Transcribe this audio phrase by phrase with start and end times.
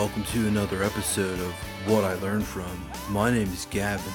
[0.00, 1.52] Welcome to another episode of
[1.86, 2.90] What I Learned From.
[3.10, 4.14] My name is Gavin.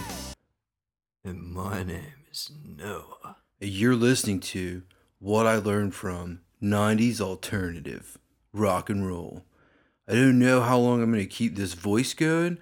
[1.24, 3.36] And my name is Noah.
[3.62, 4.82] and You're listening to
[5.20, 8.18] What I Learned From 90s Alternative
[8.52, 9.46] Rock and Roll.
[10.08, 12.58] I don't know how long I'm going to keep this voice going,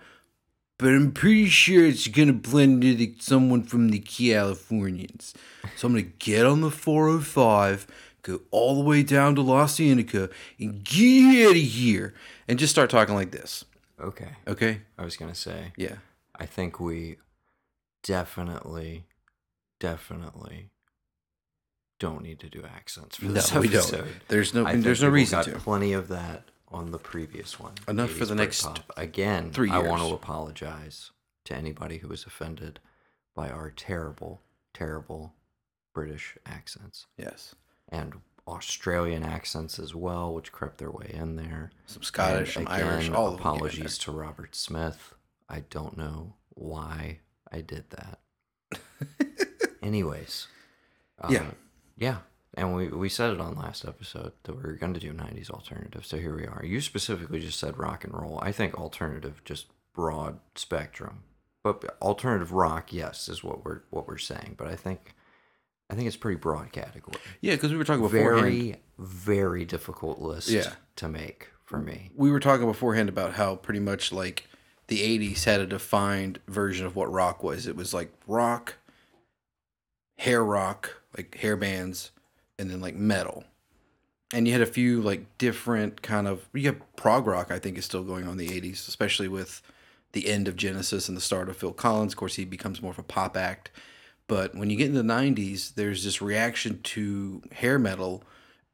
[0.78, 5.34] but I'm pretty sure it's going to blend into someone from the Californians.
[5.78, 7.88] So I'm going to get on the 405,
[8.24, 12.14] go all the way down to Los Angeles, and get out of here,
[12.48, 13.64] and just start talking like this.
[14.00, 14.30] Okay.
[14.48, 14.82] Okay?
[14.98, 15.96] I was gonna say, Yeah.
[16.36, 17.18] I think we
[18.02, 19.06] definitely,
[19.80, 20.70] definitely
[22.00, 23.98] don't need to do accents for No, this we episode.
[23.98, 24.28] don't.
[24.28, 25.52] There's no, there's no reason got to.
[25.60, 27.74] Plenty of that on the previous one.
[27.88, 28.82] Enough for the next Britpop.
[28.98, 31.12] Again, three I want to apologize
[31.46, 32.80] to anybody who was offended
[33.36, 34.42] by our terrible,
[34.74, 35.34] terrible
[35.94, 37.54] British accents Yes.
[37.94, 38.14] And
[38.48, 41.72] Australian accents as well, which crept their way in there.
[41.86, 45.14] Some Scottish, And some Irish, all of them get in apologies to Robert Smith.
[45.48, 47.20] I don't know why
[47.52, 48.20] I did that.
[49.82, 50.48] Anyways,
[51.30, 51.40] Yeah.
[51.42, 51.56] um,
[51.98, 52.18] yeah,
[52.56, 55.50] and we we said it on last episode that we were going to do '90s
[55.50, 56.06] alternative.
[56.06, 56.64] So here we are.
[56.64, 58.40] You specifically just said rock and roll.
[58.42, 61.24] I think alternative just broad spectrum,
[61.64, 64.56] but alternative rock, yes, is what we're what we're saying.
[64.58, 65.16] But I think
[65.94, 67.18] I think it's pretty broad category.
[67.40, 68.42] Yeah, because we were talking beforehand.
[68.42, 70.74] Very very difficult list Yeah.
[70.98, 72.12] to make for me.
[72.16, 74.48] we were talking beforehand about how pretty much like
[74.88, 77.66] the 80s had a defined version of what rock was.
[77.68, 78.76] It was like rock,
[80.18, 82.12] hair rock, like hair bands,
[82.60, 83.44] and then like metal.
[84.34, 87.78] And you had a few like different kind of you have prog rock I think
[87.78, 89.62] is still going on in the 80s, especially with
[90.14, 92.14] the end of Genesis and the start of Phil Collins.
[92.14, 93.72] Of course, he becomes more of a pop act.
[94.28, 98.24] But when you get in the 90s, there's this reaction to hair metal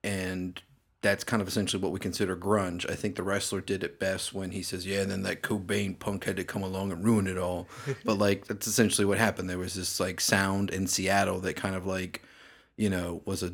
[0.03, 0.61] and
[1.01, 2.89] that's kind of essentially what we consider grunge.
[2.89, 5.97] I think the wrestler did it best when he says, "Yeah," and then that Cobain
[5.97, 7.67] punk had to come along and ruin it all.
[8.05, 9.49] but like that's essentially what happened.
[9.49, 12.23] There was this like sound in Seattle that kind of like,
[12.75, 13.53] you know, was a,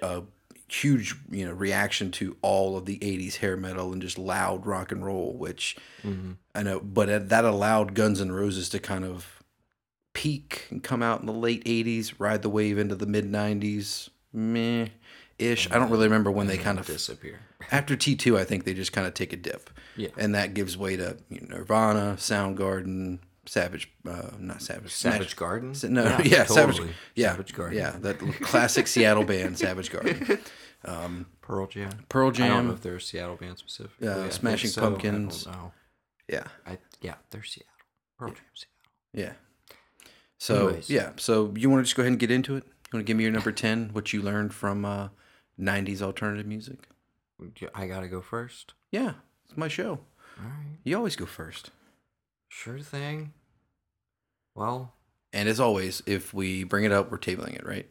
[0.00, 0.22] a
[0.68, 4.90] huge you know reaction to all of the '80s hair metal and just loud rock
[4.90, 6.32] and roll, which mm-hmm.
[6.54, 9.35] I know, but uh, that allowed Guns N' Roses to kind of
[10.26, 14.08] peak and come out in the late '80s, ride the wave into the mid '90s,
[14.32, 14.88] meh
[15.38, 15.70] ish.
[15.70, 17.38] I don't really remember when they kind of disappear.
[17.70, 18.36] after T two.
[18.38, 20.08] I think they just kind of take a dip, Yeah.
[20.18, 25.34] and that gives way to you know, Nirvana, Soundgarden, Savage, uh, not Savage, Savage Smash-
[25.34, 25.74] Garden?
[25.90, 26.94] No, yeah, Savage, totally.
[27.14, 27.78] yeah, Savage Garden.
[27.78, 30.38] yeah, that classic Seattle band, Savage Garden,
[31.40, 31.90] Pearl Jam.
[32.08, 33.92] Pearl I don't know Jam, if they're Seattle band specific.
[34.00, 35.46] Yeah, Smashing Pumpkins.
[35.46, 35.54] I
[36.28, 37.70] yeah, I, yeah, they're Seattle.
[38.18, 38.90] Pearl Jam, Seattle.
[39.14, 39.32] yeah.
[40.38, 40.90] So Anyways.
[40.90, 42.64] yeah, so you want to just go ahead and get into it?
[42.66, 43.90] You want to give me your number ten?
[43.92, 45.08] What you learned from uh,
[45.58, 46.78] '90s alternative music?
[47.74, 48.74] I gotta go first.
[48.90, 49.14] Yeah,
[49.44, 50.00] it's my show.
[50.38, 51.70] All right, You always go first.
[52.48, 53.32] sure thing.
[54.54, 54.94] Well,
[55.32, 57.88] And as always, if we bring it up, we're tabling it, right?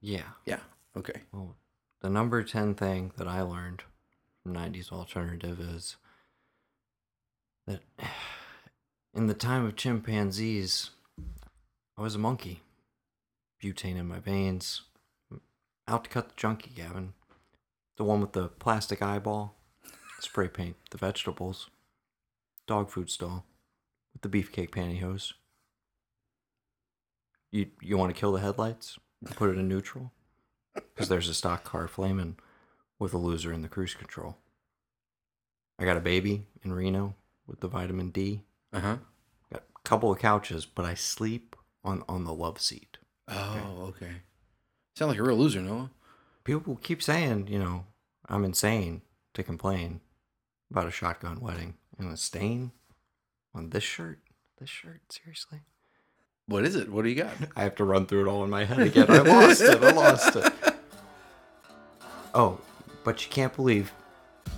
[0.00, 0.30] yeah.
[0.46, 0.60] Yeah.
[0.96, 1.20] Okay.
[1.32, 1.56] Well,
[2.00, 3.82] the number 10 thing that I learned
[4.42, 5.96] from 90s alternative is
[7.66, 7.80] that
[9.14, 10.90] in the time of chimpanzees,
[12.00, 12.62] I was a monkey.
[13.62, 14.84] Butane in my veins.
[15.86, 17.12] Out to cut the junkie, Gavin.
[17.98, 19.54] The one with the plastic eyeball.
[20.18, 21.68] Spray paint the vegetables.
[22.66, 23.44] Dog food stall
[24.14, 25.34] with the beefcake pantyhose.
[27.50, 28.98] You you want to kill the headlights?
[29.36, 30.10] Put it in neutral?
[30.72, 32.36] Because there's a stock car flaming
[32.98, 34.38] with a loser in the cruise control.
[35.78, 38.44] I got a baby in Reno with the vitamin D.
[38.72, 38.96] Uh huh.
[39.52, 42.98] Got a couple of couches, but I sleep on, on the love seat.
[43.28, 44.22] Oh, okay.
[44.96, 45.90] Sound like a real loser, Noah.
[46.44, 47.84] People keep saying, you know,
[48.28, 49.02] I'm insane
[49.34, 50.00] to complain
[50.70, 52.72] about a shotgun wedding and a stain
[53.54, 54.18] on this shirt.
[54.58, 55.60] This shirt, seriously?
[56.46, 56.90] What is it?
[56.90, 57.32] What do you got?
[57.56, 59.06] I have to run through it all in my head again.
[59.08, 59.82] I lost it.
[59.82, 60.52] I lost it.
[62.32, 62.60] Oh,
[63.02, 63.92] but you can't believe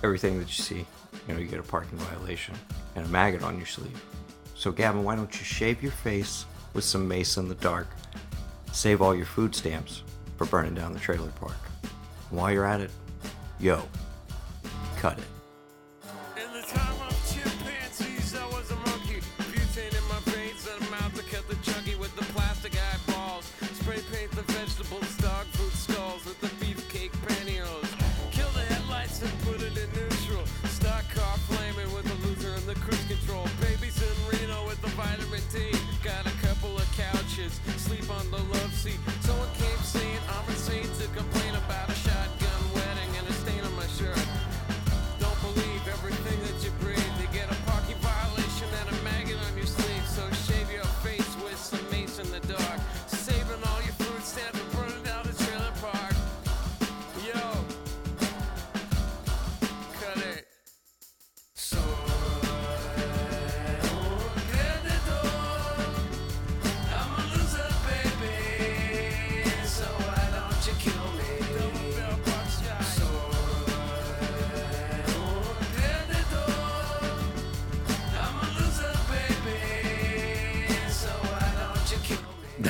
[0.03, 0.85] everything that you see.
[1.27, 2.53] You know, you get a parking violation
[2.95, 3.99] and a maggot on your sleeve.
[4.55, 7.87] So, Gavin, why don't you shave your face with some mace in the dark?
[8.71, 10.03] Save all your food stamps
[10.37, 11.57] for burning down the trailer park.
[12.29, 12.91] And while you're at it,
[13.59, 13.83] yo,
[14.97, 15.25] cut it.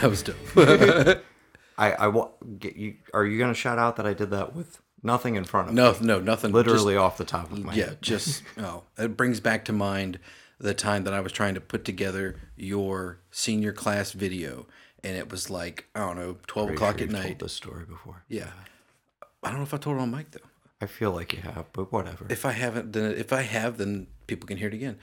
[0.03, 1.23] That was dope.
[1.77, 2.29] I I wa-
[2.59, 2.95] get you.
[3.13, 5.81] Are you gonna shout out that I did that with nothing in front of me?
[5.81, 6.51] no, no, nothing.
[6.51, 8.01] just- literally off the top of my yeah, head.
[8.01, 10.19] just oh, it brings back to mind
[10.59, 14.67] the time that I was trying to put together your senior class video,
[15.03, 17.39] and it was like I don't know, twelve Pretty o'clock sure at you've told night.
[17.39, 18.23] this story before.
[18.27, 18.51] Yeah,
[19.41, 20.39] I don't know if I told it on mic though.
[20.81, 22.25] I feel like you have, but whatever.
[22.29, 24.97] If I haven't, then if I have, then people can hear it again.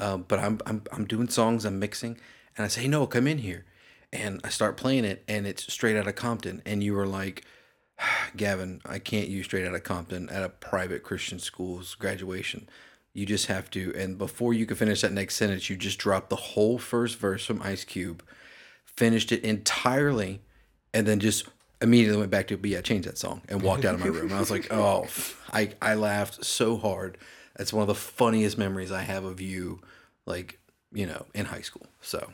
[0.00, 2.18] Um, but I'm I'm I'm doing songs, I'm mixing,
[2.56, 3.64] and I say, hey, no, come in here,
[4.12, 7.44] and I start playing it, and it's straight out of Compton, and you were like,
[8.36, 12.68] Gavin, I can't use straight out of Compton at a private Christian school's graduation.
[13.12, 16.28] You just have to, and before you could finish that next sentence, you just dropped
[16.28, 18.22] the whole first verse from Ice Cube,
[18.84, 20.42] finished it entirely,
[20.92, 21.48] and then just
[21.80, 24.32] immediately went back to, but yeah, change that song, and walked out of my room.
[24.32, 25.06] I was like, oh,
[25.52, 27.18] I I laughed so hard.
[27.56, 29.80] That's one of the funniest memories I have of you,
[30.26, 30.58] like
[30.92, 31.86] you know, in high school.
[32.00, 32.30] So.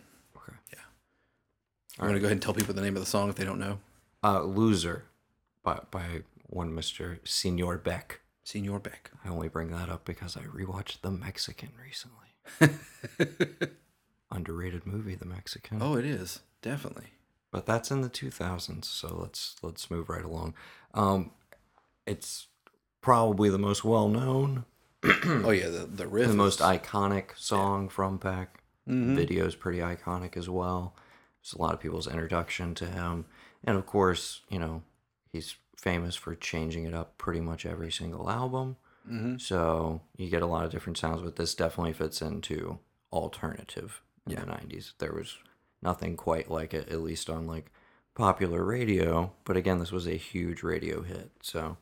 [1.99, 3.59] I'm gonna go ahead and tell people the name of the song if they don't
[3.61, 3.79] know.
[4.25, 5.05] Uh, Loser
[5.63, 8.21] by by one Mister Senor Beck.
[8.45, 9.11] Senor Beck.
[9.25, 12.79] I only bring that up because I rewatched The Mexican recently.
[14.31, 15.79] Underrated movie, The Mexican.
[15.83, 17.09] Oh, it is definitely.
[17.51, 20.55] but that's in the 2000s so let's let's move right along
[20.95, 21.33] um
[22.07, 22.47] it's
[23.01, 24.65] probably the most well known
[25.05, 26.29] oh yeah, the the riff.
[26.29, 30.95] the most iconic song from Beck video is pretty iconic as well
[31.43, 33.27] it's a lot of people's introduction to him.
[33.65, 34.83] And of course you know
[35.31, 38.77] he's famous for changing it up pretty much every single album.
[39.39, 42.79] So you get a lot of different sounds but this definitely fits into
[43.13, 45.37] alternative in the 90s there was
[45.83, 47.73] nothing quite like it at least on like
[48.15, 49.33] popular radio.
[49.45, 51.31] But again this was a huge radio hit.
[51.43, 51.77] So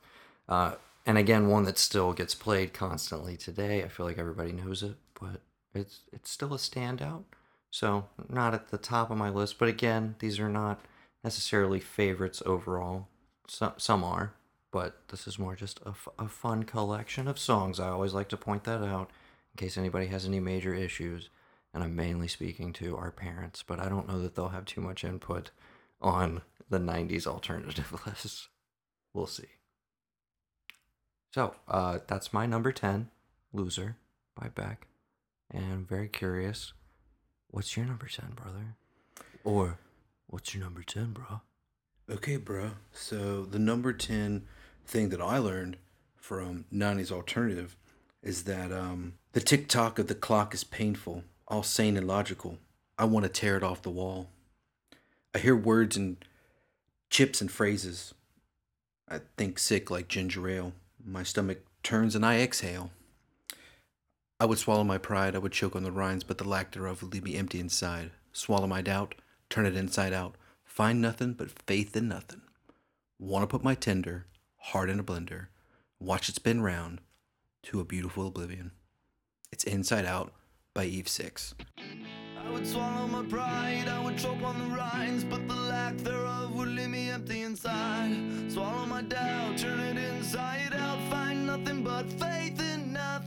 [0.49, 3.85] uh, and again one that still gets played constantly today.
[3.85, 5.43] I feel like everybody knows it but
[5.75, 7.25] it's it's still a standout
[7.71, 10.81] so not at the top of my list but again these are not
[11.23, 13.09] necessarily favorites overall.
[13.47, 14.35] Some, some are
[14.73, 17.81] but this is more just a, f- a fun collection of songs.
[17.81, 19.11] I always like to point that out
[19.53, 21.29] in case anybody has any major issues
[21.73, 24.81] and i'm mainly speaking to our parents but i don't know that they'll have too
[24.81, 25.51] much input
[26.01, 28.49] on the 90s alternative list
[29.13, 29.49] we'll see.
[31.33, 33.09] So uh, that's my number 10
[33.53, 33.97] loser
[34.41, 34.87] by beck
[35.51, 36.73] and i'm very curious
[37.51, 38.77] what's your number 10 brother
[39.45, 39.79] or
[40.27, 41.41] what's your number 10 bro
[42.11, 42.73] Okay, bro.
[42.93, 44.43] So the number 10
[44.85, 45.77] thing that I learned
[46.17, 47.77] from 90s alternative
[48.21, 52.59] is that um, the tick tock of the clock is painful, all sane and logical.
[52.99, 54.29] I want to tear it off the wall.
[55.33, 56.17] I hear words and
[57.11, 58.13] chips and phrases.
[59.09, 60.73] I think sick like ginger ale.
[61.05, 62.91] My stomach turns and I exhale.
[64.41, 67.03] I would swallow my pride, I would choke on the rinds, but the lack thereof
[67.03, 68.11] would leave me empty inside.
[68.33, 69.15] Swallow my doubt,
[69.51, 70.35] turn it inside out.
[70.65, 72.41] Find nothing but faith in nothing.
[73.19, 74.25] Want to put my tender
[74.57, 75.49] heart in a blender,
[75.99, 77.03] watch it spin round
[77.65, 78.71] to a beautiful oblivion.
[79.53, 80.33] It's Inside Out
[80.73, 81.55] by Eve Six.
[82.43, 86.55] I would swallow my pride, I would choke on the rinds, but the lack thereof
[86.55, 88.17] would leave me empty inside.
[88.49, 92.70] Swallow my doubt, turn it inside out, find nothing but faith in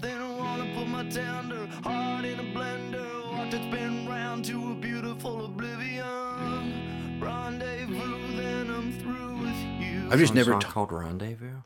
[0.04, 0.38] nothing.
[0.38, 5.46] Wanna put my tender heart in a blender, watch it spin round to a beautiful
[5.46, 7.20] oblivion.
[7.20, 10.08] Rendezvous, then I'm through with you.
[10.12, 10.52] I've just Some never.
[10.52, 11.62] song ta- called rendezvous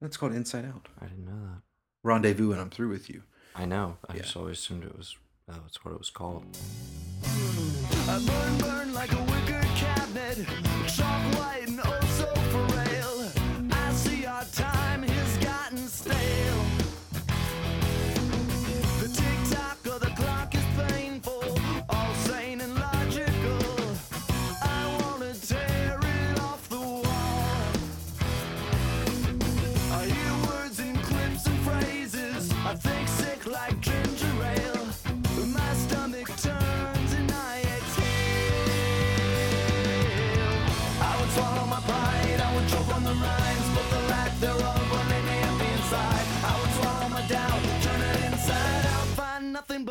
[0.00, 0.88] That's called Inside Out.
[1.00, 1.62] i didn't know that
[2.02, 3.22] Rendezvous, and I'm through with you.
[3.54, 3.96] I know.
[4.08, 4.22] I Yeah.
[4.22, 5.16] just always assumed it was
[5.48, 6.44] uh, that's what it was called.
[8.08, 10.46] I burn, burn like a wicker cabinet,
[10.88, 11.68] chalk white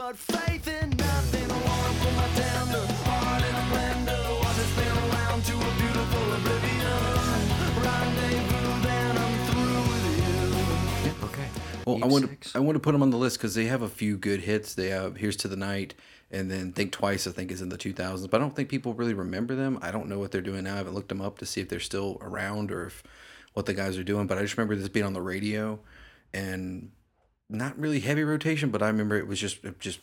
[0.05, 1.49] but faith in nothing.
[1.49, 5.71] I wanna put my tender heart in a blender, watch it spin around to a
[5.81, 7.01] beautiful oblivion.
[7.81, 10.05] Rendezvous, then I'm through with
[11.09, 11.25] you.
[11.25, 11.47] Okay.
[11.87, 12.51] Well, I want Six.
[12.51, 14.41] to I want to put them on the list because they have a few good
[14.41, 14.75] hits.
[14.75, 15.95] They have "Here's to the Night"
[16.29, 18.93] and then "Think Twice." I think is in the 2000s, but I don't think people
[18.93, 19.79] really remember them.
[19.81, 20.75] I don't know what they're doing now.
[20.75, 23.01] I haven't looked them up to see if they're still around or if
[23.53, 24.27] what the guys are doing.
[24.27, 25.79] But I just remember this being on the radio
[26.31, 26.91] and
[27.49, 28.69] not really heavy rotation.
[28.69, 29.99] But I remember it was just it just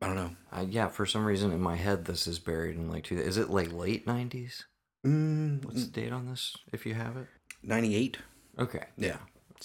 [0.00, 0.30] I don't know.
[0.52, 3.18] Uh, yeah, for some reason in my head, this is buried in like two.
[3.18, 4.64] Is it like late nineties?
[5.06, 6.56] Mm, What's the date on this?
[6.72, 7.26] If you have it.
[7.64, 8.18] 98.
[8.58, 8.84] Okay.
[8.96, 9.16] Yeah.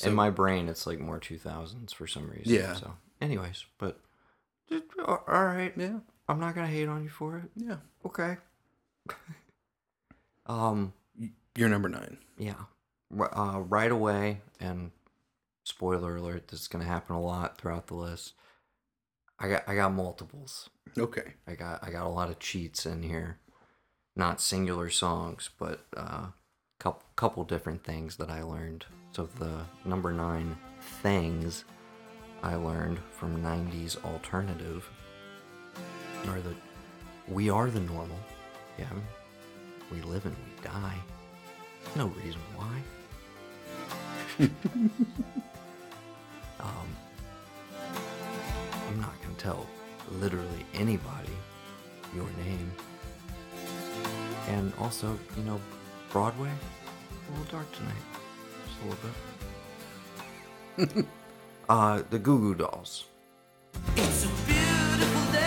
[0.04, 2.54] in my brain, it's like more two thousands for some reason.
[2.54, 2.74] Yeah.
[2.74, 4.00] So, anyways, but
[5.06, 5.74] all right.
[5.76, 6.00] Yeah.
[6.28, 7.50] I'm not gonna hate on you for it.
[7.56, 7.78] Yeah.
[8.06, 8.38] Okay.
[10.46, 10.94] um.
[11.56, 12.20] You're number nine.
[12.38, 12.66] Yeah.
[13.20, 14.92] Uh, right away, and
[15.68, 18.34] spoiler alert, this is gonna happen a lot throughout the list.
[19.38, 20.70] I got I got multiples.
[20.98, 21.34] Okay.
[21.48, 23.40] I got I got a lot of cheats in here,
[24.16, 26.28] not singular songs, but uh,
[26.80, 28.86] couple couple different things that I learned.
[29.12, 30.58] So the number nine
[31.02, 31.66] things
[32.42, 34.90] I learned from '90s alternative
[36.28, 36.56] are that
[37.28, 38.20] we are the normal.
[38.80, 38.86] Yeah,
[39.92, 40.98] we live and we die.
[41.96, 42.82] No reason why.
[46.60, 46.88] um,
[48.88, 49.66] I'm not gonna tell
[50.20, 51.38] literally anybody
[52.16, 52.72] your name.
[54.48, 55.60] And also, you know,
[56.12, 57.94] Broadway, a little dark tonight.
[58.66, 58.86] Just a
[60.78, 61.06] little bit.
[61.70, 63.06] uh, the Goo Goo Dolls.
[63.96, 65.47] It's a beautiful day.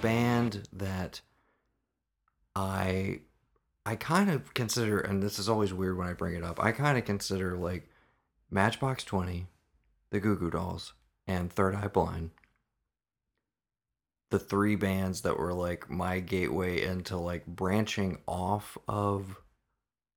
[0.00, 1.20] Band that
[2.54, 3.20] I
[3.86, 6.62] I kind of consider and this is always weird when I bring it up.
[6.62, 7.88] I kind of consider like
[8.50, 9.46] Matchbox 20,
[10.10, 10.92] the Goo Goo Dolls,
[11.26, 12.30] and Third Eye Blind
[14.30, 19.40] the three bands that were like my gateway into like branching off of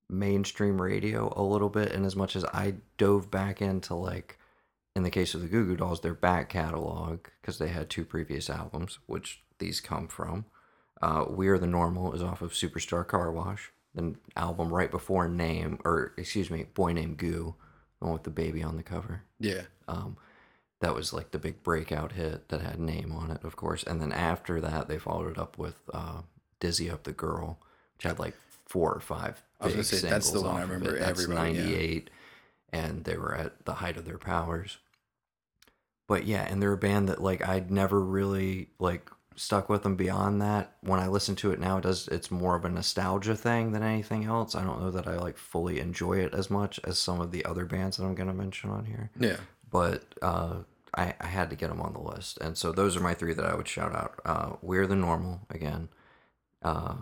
[0.09, 4.37] mainstream radio a little bit and as much as I dove back into like
[4.95, 8.05] in the case of the Goo Goo Dolls, their back catalog because they had two
[8.05, 10.45] previous albums, which these come from.
[11.01, 15.27] Uh, we Are the Normal is off of Superstar Car Wash, the album right before
[15.27, 17.55] Name, or excuse me, Boy Named Goo,
[17.99, 19.23] the one with the baby on the cover.
[19.39, 19.63] Yeah.
[19.87, 20.17] Um,
[20.79, 23.83] that was like the big breakout hit that had Name on it, of course.
[23.83, 26.21] And then after that, they followed it up with uh,
[26.59, 27.59] Dizzy Up the Girl,
[27.97, 29.43] which had like four or five.
[29.59, 30.97] I was gonna say, that's the one I remember.
[30.97, 31.63] That's everybody, yeah.
[31.63, 32.09] 98,
[32.71, 34.77] and they were at the height of their powers
[36.07, 39.95] but yeah, and they're a band that like I'd never really like stuck with them
[39.95, 40.75] beyond that.
[40.81, 43.83] When I listen to it now, it does it's more of a nostalgia thing than
[43.83, 44.55] anything else.
[44.55, 47.45] I don't know that I like fully enjoy it as much as some of the
[47.45, 49.09] other bands that I'm gonna mention on here.
[49.19, 49.37] Yeah.
[49.69, 50.57] But uh,
[50.95, 53.33] I, I had to get them on the list, and so those are my three
[53.33, 54.19] that I would shout out.
[54.23, 55.89] Uh, We're the Normal again,
[56.61, 56.95] uh,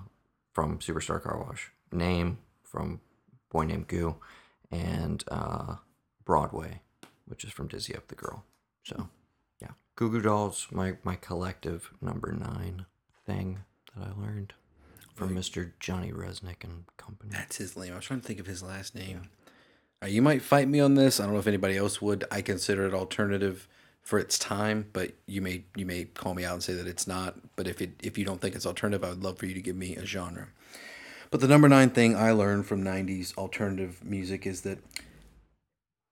[0.54, 1.72] from Superstar Car Wash.
[1.92, 3.02] Name from
[3.50, 4.16] Boy Named Goo,
[4.72, 5.76] and uh,
[6.24, 6.82] Broadway,
[7.26, 8.46] which is from Dizzy Up the Girl.
[8.86, 9.10] So,
[9.96, 12.86] Goo Goo Dolls, my my collective number nine
[13.26, 13.60] thing
[13.96, 14.54] that I learned
[15.14, 15.72] from Mr.
[15.80, 17.32] Johnny Rzeznik and company.
[17.32, 17.94] That's his name.
[17.94, 19.30] I was trying to think of his last name.
[20.04, 21.20] Uh, you might fight me on this.
[21.20, 22.24] I don't know if anybody else would.
[22.32, 23.68] I consider it alternative
[24.02, 27.06] for its time, but you may you may call me out and say that it's
[27.06, 27.36] not.
[27.56, 29.62] But if it if you don't think it's alternative, I would love for you to
[29.62, 30.48] give me a genre.
[31.30, 34.80] But the number nine thing I learned from '90s alternative music is that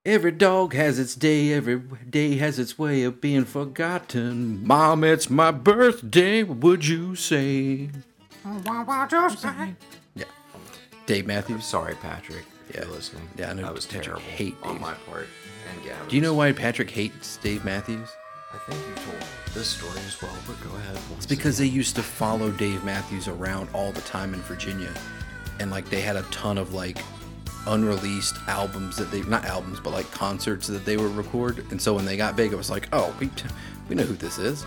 [0.04, 4.66] every dog has its day, every day has its way of being forgotten.
[4.66, 6.42] Mom, it's my birthday.
[6.42, 7.90] What would you say?
[8.44, 8.62] Oh,
[10.14, 10.24] yeah,
[11.06, 11.64] Dave Matthews.
[11.64, 12.82] Sorry, Patrick, if Yeah.
[12.84, 13.28] you're listening.
[13.36, 15.28] Yeah, I know that was Patrick terrible hate on my part.
[15.70, 18.08] And yeah, Do you know why Patrick hates Dave Matthews?
[18.52, 19.22] I think you told
[19.54, 20.98] this story as well, but go ahead.
[21.16, 24.92] It's because they used to follow Dave Matthews around all the time in Virginia.
[25.60, 26.98] And like they had a ton of like
[27.66, 31.64] unreleased albums that they not albums, but like concerts that they would record.
[31.70, 33.30] And so when they got big, it was like, oh, we
[33.88, 34.64] we know who this is.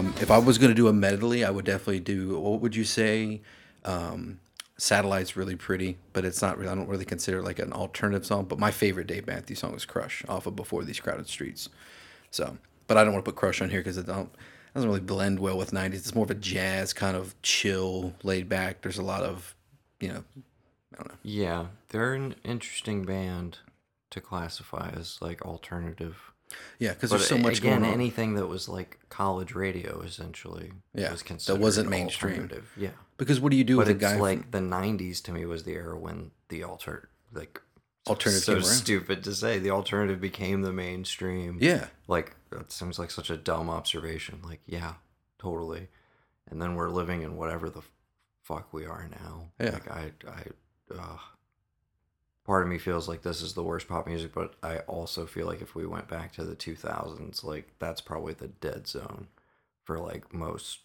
[0.00, 2.38] Um, if I was gonna do a medley, I would definitely do.
[2.38, 3.42] What would you say?
[3.84, 4.40] Um,
[4.78, 6.56] Satellite's really pretty, but it's not.
[6.56, 8.46] really I don't really consider it like an alternative song.
[8.46, 11.68] But my favorite Dave Matthews song is "Crush" off of "Before These Crowded Streets."
[12.30, 14.88] So, but I don't want to put "Crush" on here because it don't it doesn't
[14.88, 15.94] really blend well with '90s.
[15.94, 18.80] It's more of a jazz kind of chill, laid back.
[18.80, 19.54] There's a lot of,
[20.00, 20.24] you know,
[20.94, 21.18] I don't know.
[21.22, 23.58] Yeah, they're an interesting band
[24.10, 26.29] to classify as like alternative.
[26.78, 27.94] Yeah, because there's so much again, going on.
[27.94, 30.72] anything that was like college radio essentially.
[30.94, 32.50] Yeah, was that wasn't mainstream.
[32.76, 35.32] Yeah, because what do you do but with a guy from- like the '90s to
[35.32, 37.60] me was the era when the alter like
[38.08, 41.58] Alternative So stupid to say the alternative became the mainstream.
[41.60, 44.40] yeah, like that seems like such a dumb observation.
[44.42, 44.94] Like, yeah,
[45.38, 45.88] totally.
[46.50, 47.82] And then we're living in whatever the
[48.42, 49.50] fuck we are now.
[49.60, 49.70] Yeah.
[49.72, 50.44] Like I, I,
[50.98, 51.18] uh,
[52.50, 55.46] part of me feels like this is the worst pop music, but I also feel
[55.46, 59.28] like if we went back to the 2000s, like that's probably the dead zone
[59.84, 60.80] for like most,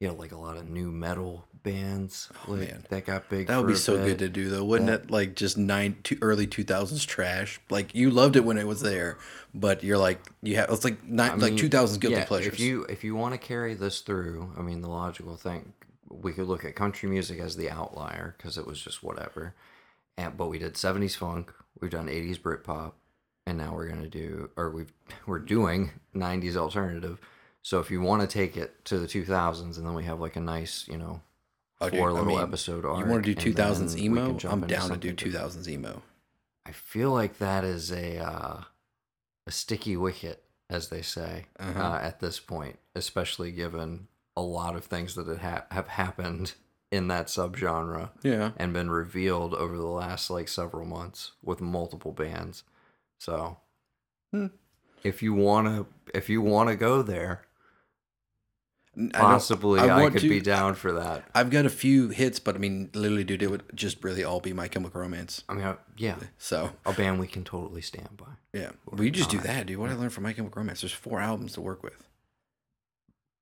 [0.00, 2.84] you know, like a lot of nu metal bands oh, like, Oh, man.
[2.88, 3.46] that got big.
[3.46, 4.06] that would be so bit.
[4.06, 5.10] good to do though, wouldn't That- it?
[5.12, 7.60] Like just nine, two, early two thousands trash.
[7.70, 9.16] Like you loved it when it was there,
[9.54, 12.54] but you're like you have it's like nine, I like two thousands guilty yeah, pleasures.
[12.54, 15.74] If you if you want to carry this through, I mean, the logical thing
[16.10, 19.54] we could look at country music as the outlier because it was just whatever.
[20.16, 22.92] And but we did '70s funk, we've done '80s Britpop,
[23.46, 24.92] and now we're gonna do or we've
[25.26, 27.18] we're doing '90s alternative.
[27.62, 30.36] So if you want to take it to the 2000s, and then we have like
[30.36, 31.22] a nice, you know,
[31.80, 34.18] Oh, dude, four I little mean, episode you want to do two thousands then we
[34.18, 34.38] can emo?
[34.50, 36.02] I'm down to do two thousands emo.
[36.66, 38.60] I feel like that is a uh,
[39.46, 41.80] a sticky wicket, as they say, Uh-huh.
[41.82, 46.54] uh, at this point, especially given a lot of things that ha- have happened
[46.94, 52.12] in that subgenre Yeah, and been revealed over the last like several months with multiple
[52.12, 52.62] bands.
[53.18, 53.58] So,
[54.32, 54.46] Hmm.
[55.02, 57.46] if you wanna, if you wanna go there,
[58.96, 61.24] I possibly I, want could to- be down for that.
[61.34, 64.38] I've got a few hits, but I mean, literally, dude, it would just really all
[64.40, 65.42] be My Chemical Romance.
[65.48, 68.26] I mean, I, yeah, So a band we can totally stand by.
[68.52, 69.78] yeah, we just do that, dude.
[69.78, 70.82] What I learned from My Chemical Romance.
[70.82, 72.06] There's four albums to work with.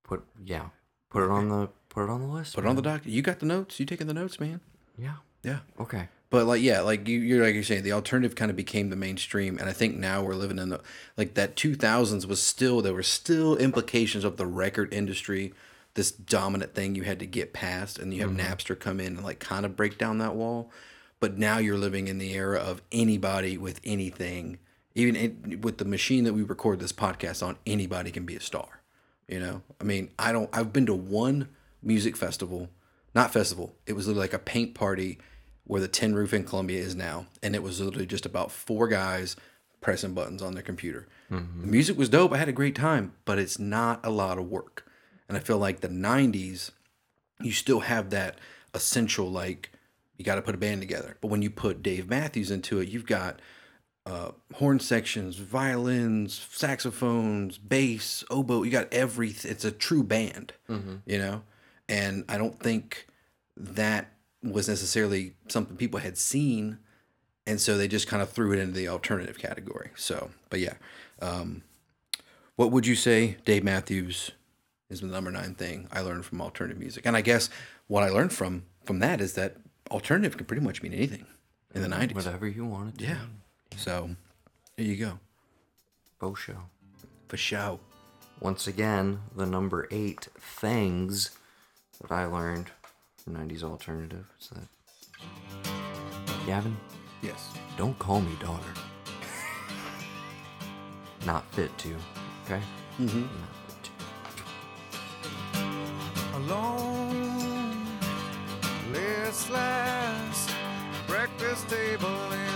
[0.04, 0.70] Put yeah,
[1.12, 2.54] put it on the put it on the list.
[2.54, 2.98] Put it on the man.
[2.98, 3.02] doc.
[3.04, 3.78] You got the notes.
[3.78, 4.60] You taking the notes, man?
[4.98, 5.16] Yeah.
[5.42, 5.60] Yeah.
[5.78, 6.08] Okay.
[6.30, 8.96] But like, yeah, like you, you're like you're saying, the alternative kind of became the
[8.96, 10.80] mainstream, and I think now we're living in the
[11.18, 15.52] like that 2000s was still there were still implications of the record industry,
[15.92, 18.50] this dominant thing you had to get past, and you have mm-hmm.
[18.50, 20.70] Napster come in and like kind of break down that wall.
[21.20, 24.58] But now you're living in the era of anybody with anything,
[24.94, 28.40] even in, with the machine that we record this podcast on, anybody can be a
[28.40, 28.81] star.
[29.28, 30.50] You know, I mean, I don't.
[30.52, 31.48] I've been to one
[31.82, 32.68] music festival,
[33.14, 33.74] not festival.
[33.86, 35.18] It was literally like a paint party
[35.64, 38.88] where the Tin Roof in Columbia is now, and it was literally just about four
[38.88, 39.36] guys
[39.80, 41.08] pressing buttons on their computer.
[41.30, 41.62] Mm-hmm.
[41.62, 42.32] The music was dope.
[42.32, 44.86] I had a great time, but it's not a lot of work.
[45.28, 46.72] And I feel like the '90s,
[47.40, 48.38] you still have that
[48.74, 49.70] essential like
[50.16, 51.16] you got to put a band together.
[51.20, 53.40] But when you put Dave Matthews into it, you've got
[54.04, 58.62] uh, horn sections, violins, saxophones, bass, oboe.
[58.62, 59.50] You got everything.
[59.50, 60.52] It's a true band,
[61.06, 61.42] you know.
[61.88, 63.06] And I don't think
[63.56, 64.12] that
[64.42, 66.78] was necessarily something people had seen,
[67.46, 69.90] and so they just kind of threw it into the alternative category.
[69.94, 70.74] So, but yeah,
[71.20, 71.62] um,
[72.56, 74.30] what would you say, Dave Matthews?
[74.90, 77.48] Is the number nine thing I learned from alternative music, and I guess
[77.86, 79.56] what I learned from from that is that
[79.90, 81.24] alternative can pretty much mean anything
[81.74, 82.16] in the nineties.
[82.16, 82.98] Whatever you want to.
[82.98, 83.10] Do.
[83.10, 83.20] Yeah.
[83.76, 84.10] So
[84.76, 85.18] there you go.
[86.18, 86.56] Bo show.
[87.28, 87.78] For show.
[88.40, 91.30] Once again, the number eight things
[92.00, 92.70] that I learned
[93.22, 94.66] from 90s alternative is that
[96.46, 96.76] Gavin,
[97.22, 97.52] Yes.
[97.76, 98.72] don't call me daughter.
[101.24, 101.94] Not fit to,
[102.46, 102.60] okay?
[102.98, 103.20] Mm-hmm.
[103.20, 103.90] Not fit to.
[106.36, 107.86] alone,
[108.92, 110.48] listless.
[111.06, 112.51] Breakfast table in an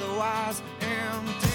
[0.00, 1.47] otherwise empty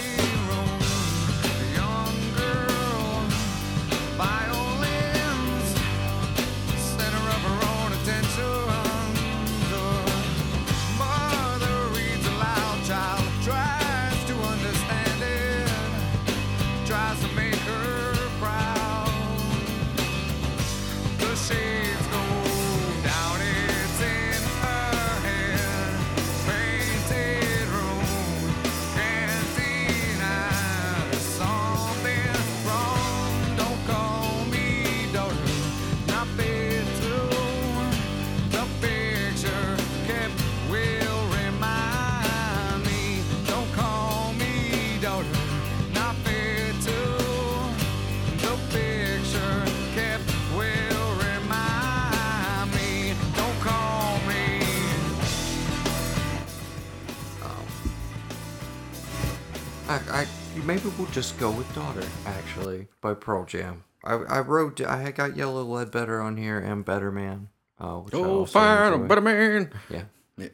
[60.98, 63.84] we'll just go with "Daughter" actually by Pearl Jam.
[64.04, 67.50] I, I wrote I got Yellow Ledbetter on here and Better Man.
[67.80, 69.08] Uh, which I Oh, also fine, enjoy.
[69.08, 69.72] better man.
[69.90, 70.04] Yeah,
[70.38, 70.48] Yeah.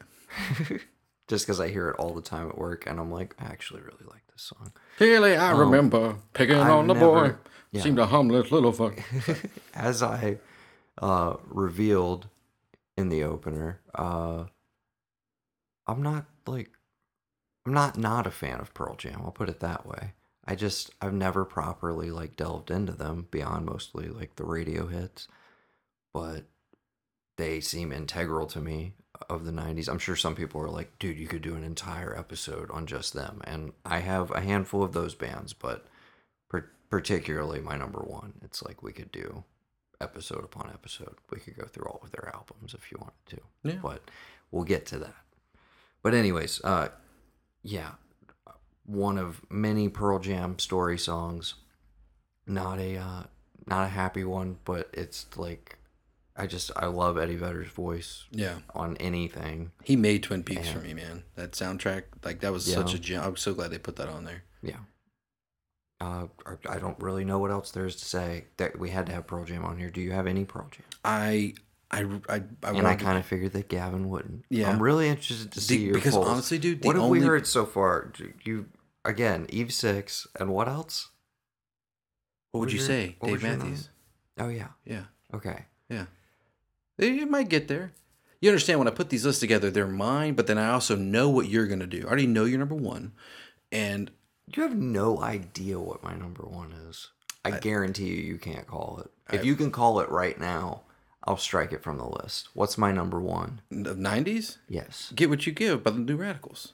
[1.28, 3.82] just because I hear it all the time at work, and I'm like, I actually
[3.82, 4.72] really like this song.
[4.96, 7.34] Clearly, I remember picking I've on the boy.
[7.72, 7.82] yeah.
[7.82, 8.98] Seemed a harmless little fuck.
[9.74, 10.38] As I
[10.98, 12.26] uh, revealed
[12.96, 14.44] in the opener, uh,
[15.86, 16.70] I'm not like
[17.66, 19.20] I'm not not a fan of Pearl Jam.
[19.24, 20.14] I'll put it that way.
[20.50, 25.28] I just I've never properly like delved into them beyond mostly like the radio hits,
[26.12, 26.42] but
[27.36, 28.94] they seem integral to me
[29.28, 29.88] of the 90s.
[29.88, 33.14] I'm sure some people are like, dude, you could do an entire episode on just
[33.14, 33.40] them.
[33.44, 35.86] And I have a handful of those bands, but
[36.48, 39.44] per- particularly my number one, it's like we could do
[40.00, 41.14] episode upon episode.
[41.30, 43.40] We could go through all of their albums if you wanted to.
[43.62, 43.80] Yeah.
[43.80, 44.02] But
[44.50, 45.14] we'll get to that.
[46.02, 46.88] But anyways, uh
[47.62, 47.92] yeah,
[48.86, 51.54] one of many Pearl Jam story songs.
[52.46, 53.22] Not a uh,
[53.66, 55.78] not a happy one, but it's like
[56.36, 58.60] I just I love Eddie Vedder's voice Yeah.
[58.74, 59.72] on anything.
[59.84, 60.72] He made Twin Peaks Yeah.
[60.72, 61.24] for me, man.
[61.36, 62.76] That soundtrack, like that was Yeah.
[62.76, 63.22] such a gem.
[63.22, 64.42] I'm so glad they put that on there.
[64.62, 64.78] Yeah.
[66.00, 68.46] Uh, I- I don't really know what else there is to say.
[68.56, 69.90] That we had to have Pearl Jam on here.
[69.90, 70.84] Do you have any Pearl Jam?
[71.04, 71.54] I,
[71.92, 74.44] I, I, I and I kind of figured that Gavin wouldn't.
[74.48, 74.70] Yeah.
[74.70, 76.28] I'm really interested to see The- your because polls.
[76.28, 78.12] honestly, dude, the what have only- we heard so far?
[78.44, 78.66] You
[79.04, 81.08] again, Eve Six, and what else?
[82.52, 83.88] What would you your- say, what Dave Matthews?
[84.38, 84.68] Oh yeah.
[84.84, 85.66] Yeah, Okay.
[85.88, 86.06] yeah.
[86.98, 87.92] It might get there.
[88.40, 91.28] You understand when I put these lists together, they're mine, but then I also know
[91.28, 92.02] what you're gonna do.
[92.02, 93.12] I already know you're number one,
[93.72, 94.10] and
[94.54, 97.10] You have no idea what my number one is.
[97.44, 99.10] I, guarantee you, you can't call it.
[99.34, 100.82] If you can call it right now,
[101.24, 102.48] I'll strike it from the list.
[102.54, 103.60] What's my number one?
[103.70, 105.12] the '90s, Yes.
[105.14, 106.72] "Get What You Give" by the New Radicals.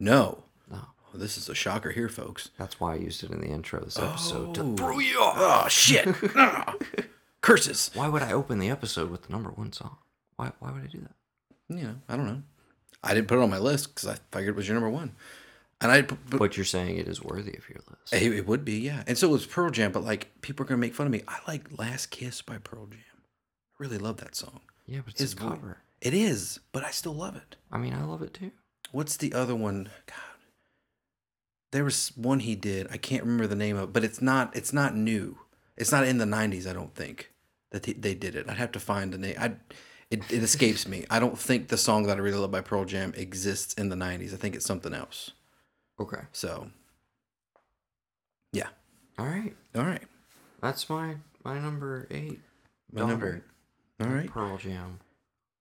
[0.00, 0.76] No, No.
[1.12, 2.50] Well, this is a shocker here, folks.
[2.58, 4.52] That's why I used it in the intro of this episode Oh.
[4.52, 5.36] to throw you off.
[5.38, 6.06] Oh shit!
[6.36, 6.74] Ah.
[7.40, 7.90] Curses.
[7.94, 9.96] Why would I open the episode with the number one song?
[10.36, 10.52] Why?
[10.58, 11.14] Why would I do that?
[11.74, 12.42] You know, I don't know.
[13.02, 15.12] I didn't put it on my list because I figured it was your number one,
[15.80, 16.02] and I.
[16.02, 18.12] But, But you're saying it is worthy of your list.
[18.12, 19.04] It, it would be, yeah.
[19.06, 21.22] And so it was Pearl Jam, but like people are gonna make fun of me.
[21.28, 23.00] I like Last Kiss by Pearl Jam.
[23.78, 24.60] Really love that song.
[24.86, 25.78] Yeah, but it's His a cover.
[26.00, 27.56] It is, but I still love it.
[27.70, 28.50] I mean, I love it too.
[28.92, 29.90] What's the other one?
[30.06, 30.16] God.
[31.72, 32.86] There was one he did.
[32.90, 35.38] I can't remember the name of, but it's not it's not new.
[35.76, 37.30] It's not in the 90s, I don't think.
[37.70, 38.48] That they, they did it.
[38.48, 39.36] I'd have to find the name.
[39.38, 39.52] I
[40.10, 41.04] it, it escapes me.
[41.10, 43.96] I don't think the song that I really love by Pearl Jam exists in the
[43.96, 44.32] 90s.
[44.32, 45.32] I think it's something else.
[46.00, 46.22] Okay.
[46.32, 46.70] So,
[48.52, 48.68] yeah.
[49.18, 49.54] All right.
[49.74, 50.04] All right.
[50.62, 52.40] That's my my number eight.
[52.90, 53.44] My number- Daughter.
[54.00, 54.30] All right.
[54.30, 55.00] Pearl Jam.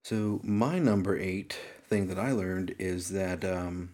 [0.04, 3.94] So my number eight thing that I learned is that um,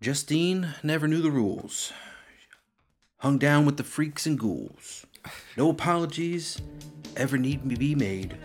[0.00, 1.92] Justine never knew the rules.
[3.18, 5.06] Hung down with the freaks and ghouls.
[5.56, 6.60] No apologies
[7.16, 8.36] ever need to be made.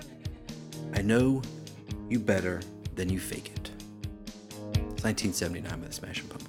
[0.94, 1.42] I know
[2.10, 2.62] you better
[2.96, 3.72] than you fake it.
[4.74, 6.47] It's 1979 by the Smashing Pumpkins.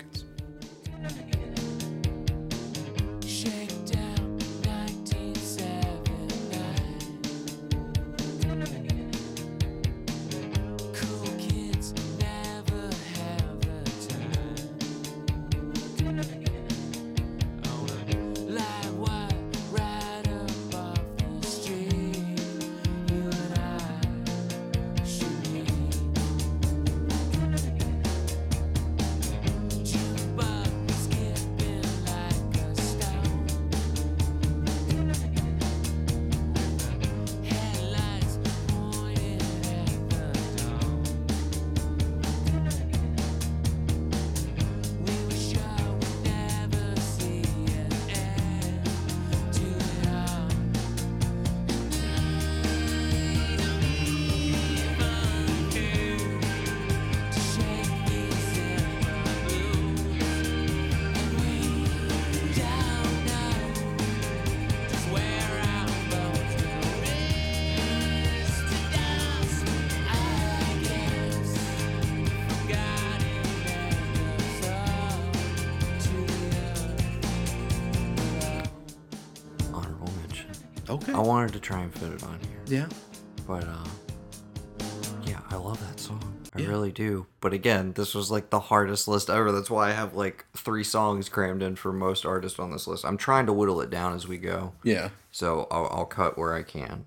[85.68, 86.20] Love that song.
[86.54, 86.68] I Yeah.
[86.68, 87.26] really do.
[87.40, 89.52] But again, this was like the hardest list ever.
[89.52, 93.04] That's why I have like three songs crammed in for most artists on this list.
[93.04, 95.10] I'm trying to whittle it down as we go, Yeah.
[95.30, 97.04] so I'll, I'll cut where I can.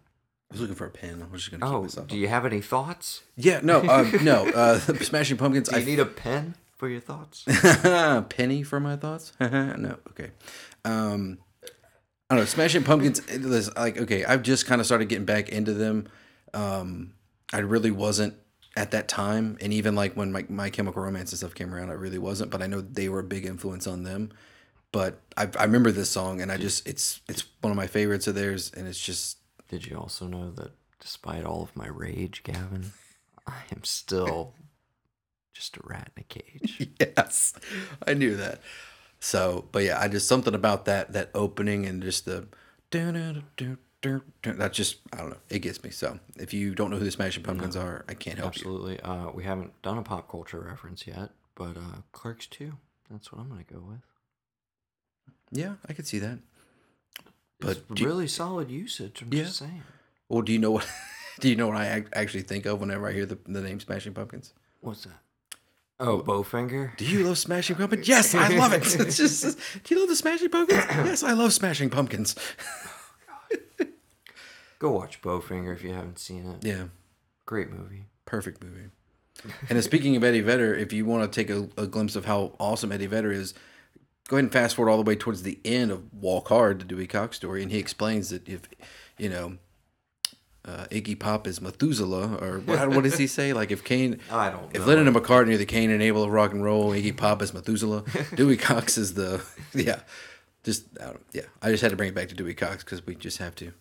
[0.52, 1.22] I was looking for a pen.
[1.28, 2.08] I was just gonna keep Oh, myself.
[2.08, 3.24] do you have any thoughts?
[3.36, 3.62] Yeah.
[3.64, 3.80] No.
[3.80, 4.48] Uh, no.
[4.50, 5.70] Uh, Smashing Pumpkins.
[5.70, 7.44] Do you I need a pen for your thoughts.
[8.30, 9.34] Penny for my thoughts?
[9.40, 10.32] no, okay.
[10.86, 11.40] Um,
[12.30, 12.46] I don't know.
[12.46, 13.22] Smashing Pumpkins,
[13.76, 16.08] like, okay, I've just kind of started getting back into them.
[16.54, 17.14] Um,
[17.54, 18.36] I really wasn't
[18.76, 19.58] at that time.
[19.62, 22.52] And even like when my, my Chemical Romance and stuff came around, I really wasn't.
[22.52, 24.32] But I know they were a big influence on them.
[24.92, 28.28] But I, I remember this song and I just, it's, it's one of my favorites
[28.28, 28.72] of theirs.
[28.76, 29.38] And it's just,
[29.70, 32.92] Did you also know that despite all of my rage, Gavin,
[33.48, 34.54] I am still
[35.54, 36.90] just a rat in a cage?
[37.00, 37.54] yes,
[38.06, 38.62] I knew that.
[39.20, 42.48] So, but yeah, I just something about that that opening and just the
[44.02, 45.90] that just I don't know, it gets me.
[45.92, 48.62] So, if you don't know who the Smashing Pumpkins are, I can't help you.
[48.62, 49.00] Absolutely.
[49.02, 52.74] Uh, we haven't done a pop culture reference yet, but uh, Clerks 2.
[53.10, 54.00] That's what I'm going to go with.
[55.52, 56.40] Yeah, I could see that.
[57.60, 59.22] But do you- really solid usage.
[59.22, 59.44] I'm Yeah.
[59.44, 59.84] just saying.
[60.30, 60.88] Well, do you know what?
[61.40, 63.80] Do you know what I ac- actually think of whenever I hear the, the name
[63.80, 64.54] Smashing Pumpkins?
[64.82, 65.18] What's that?
[66.00, 66.96] Oh, Bowfinger?
[66.98, 68.08] Do you love Smashing Pumpkins?
[68.08, 68.84] Yes, I love it.
[69.00, 70.84] It's just, do you love the Smashing Pumpkins?
[70.90, 72.36] yes, I love Smashing Pumpkins.
[74.82, 76.66] Go watch Bowfinger if you haven't seen it.
[76.66, 76.86] Yeah,
[77.46, 78.06] Great movie.
[78.26, 78.90] perfect movie.
[79.70, 82.26] And then speaking of Eddie Vedder, if you want to take a, a glimpse of
[82.26, 83.54] how awesome Eddie Vedder is,
[84.28, 86.86] go ahead and fast forward all the way towards the end of Walk Hard, the
[86.86, 88.62] Dewey Cox story, and he explains that if,
[89.20, 89.58] you know,
[90.66, 93.54] uh, Iggy Pop is Methuselah, or what, what does he say?
[93.54, 94.88] Like if Cain, I don't if know.
[94.88, 97.54] Lennon and McCartney are the Cain and Abel of rock and roll, Iggy Pop is
[97.54, 98.04] Methuselah,
[98.36, 99.44] Dewey Cox is the
[99.76, 100.00] yeah,
[100.64, 101.44] just I don't, yeah.
[101.62, 103.74] I just had to bring it back to Dewey Cox because we just have to.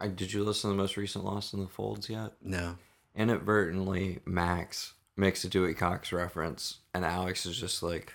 [0.00, 2.32] I, did you listen to the most recent Lost in the Folds yet?
[2.42, 2.76] No,
[3.14, 8.14] Inadvertently, Max makes a Dewey Cox reference, and Alex is just like,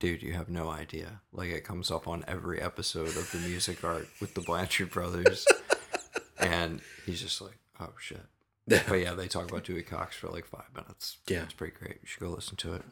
[0.00, 1.20] dude, you have no idea.
[1.32, 5.46] Like, it comes up on every episode of the music art with the Blanchard brothers.
[6.38, 8.22] and he's just like, oh, shit.
[8.66, 11.18] But yeah, they talk about Dewey Cox for like five minutes.
[11.28, 11.42] Yeah.
[11.42, 11.98] It's pretty great.
[12.02, 12.82] You should go listen to it.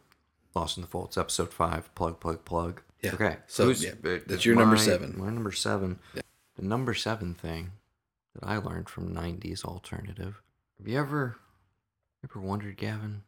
[0.54, 1.92] Lost in the Folds, episode five.
[1.94, 2.82] Plug, plug, plug.
[3.00, 3.14] Yeah.
[3.14, 3.36] Okay.
[3.46, 3.92] So, yeah,
[4.26, 5.14] that's your number seven.
[5.18, 5.98] My number seven.
[6.62, 7.72] The number seven thing
[8.34, 10.40] that I learned from 90s alternative.
[10.78, 11.34] Have you ever
[12.22, 13.24] ever wondered, Gavin,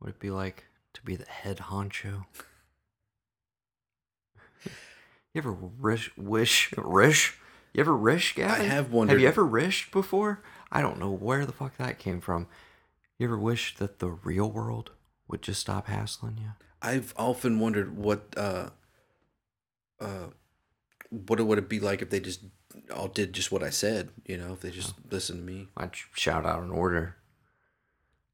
[0.00, 0.64] what it'd be like
[0.94, 2.24] to be the head honcho?
[4.66, 4.72] you
[5.36, 7.38] ever wish, wish, wish?
[7.72, 8.62] You ever wish, Gavin?
[8.66, 10.42] have Have wondered- Have you ever wished before?
[10.72, 12.48] I don't know where the fuck that came from.
[13.16, 14.90] You ever wish that the real world
[15.28, 16.50] would just stop hassling you?
[16.82, 18.70] I've often wondered what uh
[20.00, 20.30] uh
[21.10, 22.40] what it would it be like if they just
[22.94, 25.68] all did just what I said, you know, if they just listened to me.
[25.76, 27.16] I'd shout out an order.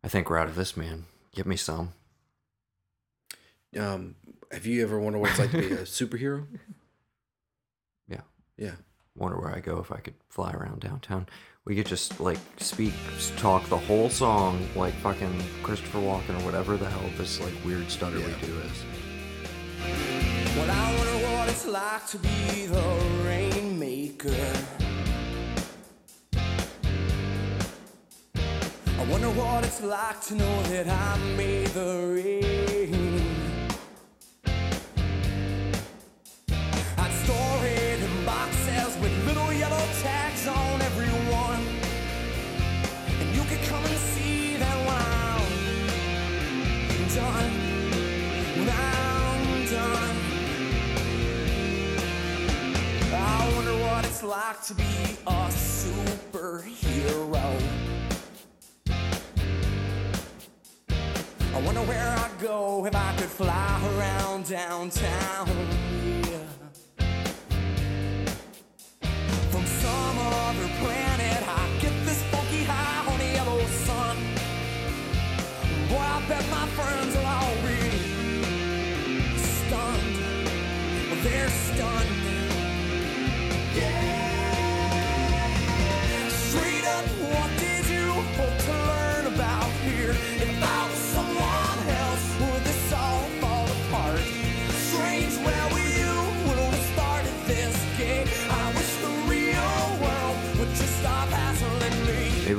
[0.03, 1.07] I think we're out of this, man.
[1.35, 1.93] Give me some.
[3.79, 4.15] Um,
[4.51, 6.47] have you ever wondered what it's like to be a superhero?
[8.09, 8.23] Yeah.
[8.57, 8.77] Yeah.
[9.17, 11.27] Wonder where I go if I could fly around downtown.
[11.65, 12.95] We could just like speak,
[13.37, 17.91] talk the whole song like fucking Christopher Walken or whatever the hell this like weird
[17.91, 18.85] stutter we do is.
[20.57, 22.81] Well, I wonder what it's like to be the
[24.25, 24.59] rainmaker.
[28.99, 33.13] I wonder what it's like to know that I made the rain.
[36.99, 41.63] I'd store it in boxes with little yellow tags on every one.
[43.21, 44.38] And you could come and see
[54.21, 54.83] it's like to be
[55.29, 56.49] a superhero.
[61.55, 65.47] I wonder where I'd go if I could fly around downtown.
[66.27, 66.49] Yeah.
[69.51, 74.17] From some other planet, I get this funky high on the yellow sun.
[75.89, 77.15] Boy, I bet my friends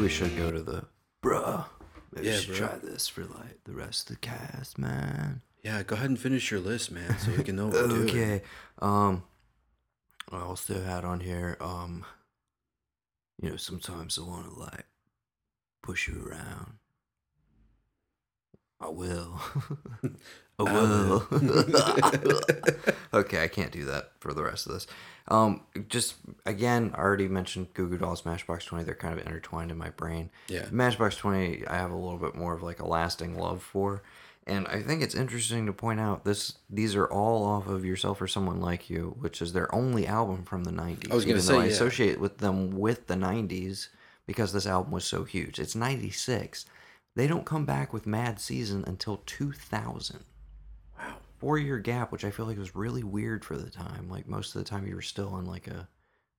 [0.10, 0.84] we should go to the
[1.24, 1.66] bruh.
[2.12, 2.68] Maybe Yeah, we should bro.
[2.68, 5.44] try this for like the rest of the cast, man.
[5.64, 7.68] Yeah, go ahead and finish your list, man, so we can know.
[7.72, 8.42] Okay.
[8.80, 9.24] Um
[10.32, 12.06] I also had on here, um
[13.40, 14.88] you know, sometimes I wanna like
[15.84, 16.80] push you around.
[18.82, 19.40] I will.
[20.60, 21.28] I will.
[23.14, 24.88] okay, I can't do that for the rest of this.
[25.30, 26.16] Um, just
[26.46, 28.84] again, I already mentioned Goo Goo Dolls, Matchbox Twenty.
[28.84, 30.32] They're kind of intertwined in my brain.
[30.48, 30.66] Yeah.
[30.72, 34.02] Matchbox Twenty, I have a little bit more of like a lasting love for,
[34.48, 38.22] And I think it's interesting to point out this these are all off of Yourself
[38.22, 41.12] or Someone Like You, which is their only album from the 90s.
[41.12, 41.72] I was gonna even say, though I yeah.
[41.72, 43.90] associate with them with the 90s
[44.26, 45.60] because this album was so huge.
[45.60, 46.66] It's 96.
[47.16, 50.18] They don't come back with Mad Season until 2000.
[50.18, 50.24] Wow.
[51.40, 54.10] Four year gap, which I feel like was really weird for the time.
[54.10, 55.88] Like most of the time you were still on like a,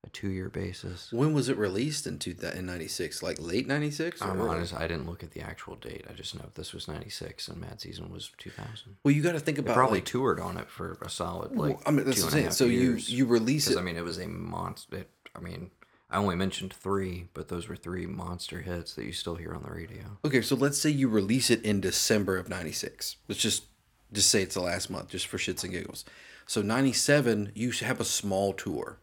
[0.05, 1.11] a two year basis.
[1.13, 3.23] When was it released in two in '96?
[3.23, 4.21] Like late '96?
[4.23, 6.05] I'm honest, I didn't look at the actual date.
[6.09, 8.97] I just know this was 96 and Mad Season was 2000.
[9.05, 11.53] Well, you got to think They about probably like, toured on it for a solid
[11.57, 12.51] like Well, I mean, that's two what I'm saying.
[12.53, 13.11] So you years.
[13.11, 13.79] you release it.
[13.79, 14.99] I mean, it was a monster.
[14.99, 15.71] It, I mean,
[16.11, 19.63] I only mentioned three, but those were three monster hits that you still hear on
[19.63, 20.19] the radio.
[20.25, 23.17] Okay, so let's say you release it in December of '96.
[23.29, 23.65] Let's just
[24.13, 26.05] just say it's the last month, just for shits and giggles.
[26.47, 28.99] So '97, you have a small tour,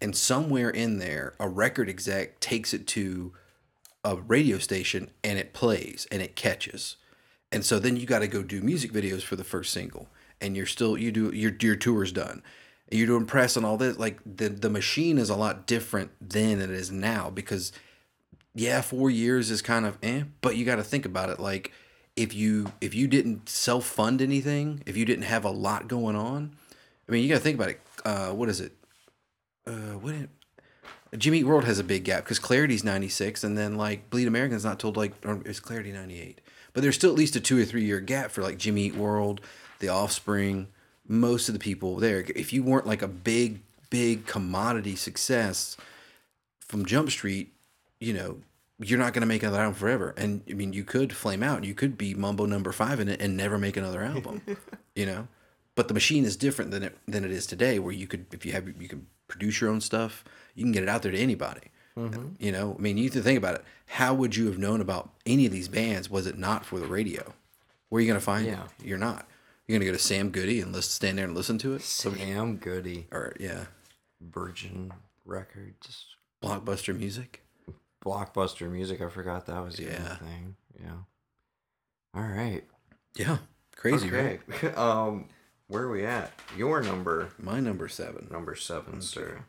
[0.00, 3.32] and somewhere in there, a record exec takes it to
[4.02, 6.96] a radio station and it plays and it catches,
[7.52, 10.08] and so then you got to go do music videos for the first single,
[10.40, 12.42] and you're still you do your your tour's done.
[12.90, 13.98] You're doing press and all this.
[13.98, 17.72] Like the the machine is a lot different then than it is now because
[18.54, 21.38] yeah, four years is kind of eh, but you got to think about it.
[21.38, 21.72] Like
[22.20, 26.16] if you if you didn't self fund anything, if you didn't have a lot going
[26.16, 26.54] on,
[27.08, 27.80] I mean, you got to think about it.
[28.04, 28.72] Uh, what is it?
[29.66, 30.14] Uh, what?
[30.14, 30.28] It,
[31.16, 34.28] Jimmy Eat World has a big gap because Clarity's ninety six, and then like Bleed
[34.28, 35.14] American's not told like
[35.46, 36.42] is Clarity ninety eight,
[36.74, 38.96] but there's still at least a two or three year gap for like Jimmy Eat
[38.96, 39.40] World,
[39.78, 40.68] The Offspring,
[41.08, 42.24] most of the people there.
[42.36, 45.76] If you weren't like a big big commodity success
[46.60, 47.52] from Jump Street,
[47.98, 48.38] you know,
[48.82, 50.14] you're not going to make another album forever.
[50.16, 51.58] And I mean, you could flame out.
[51.58, 54.42] and You could be Mambo number five in it and never make another album,
[54.94, 55.28] you know.
[55.74, 58.44] But the machine is different than it than it is today, where you could, if
[58.44, 60.24] you have, you can produce your own stuff.
[60.54, 61.68] You can get it out there to anybody.
[61.96, 62.28] Mm-hmm.
[62.38, 63.64] You know, I mean, you have to think about it.
[63.86, 66.08] How would you have known about any of these bands?
[66.10, 67.34] Was it not for the radio?
[67.88, 68.64] Where are you going to find Yeah.
[68.64, 68.84] it?
[68.86, 69.28] You're not.
[69.66, 71.82] You're going to go to Sam Goody and listen, stand there and listen to it.
[71.82, 73.66] Sam Goody, Or yeah,
[74.20, 74.92] Virgin
[75.24, 76.06] Records,
[76.42, 77.42] blockbuster music.
[78.04, 79.00] Blockbuster Music.
[79.00, 80.02] I forgot that was the Yeah.
[80.04, 80.56] other thing.
[80.80, 80.96] Yeah.
[82.14, 82.64] All right.
[83.16, 83.38] Yeah,
[83.76, 84.40] crazy, right?
[84.78, 85.28] um,
[85.68, 86.32] where are we at?
[86.56, 88.28] Your number, My number seven.
[88.30, 89.44] number seven, sir.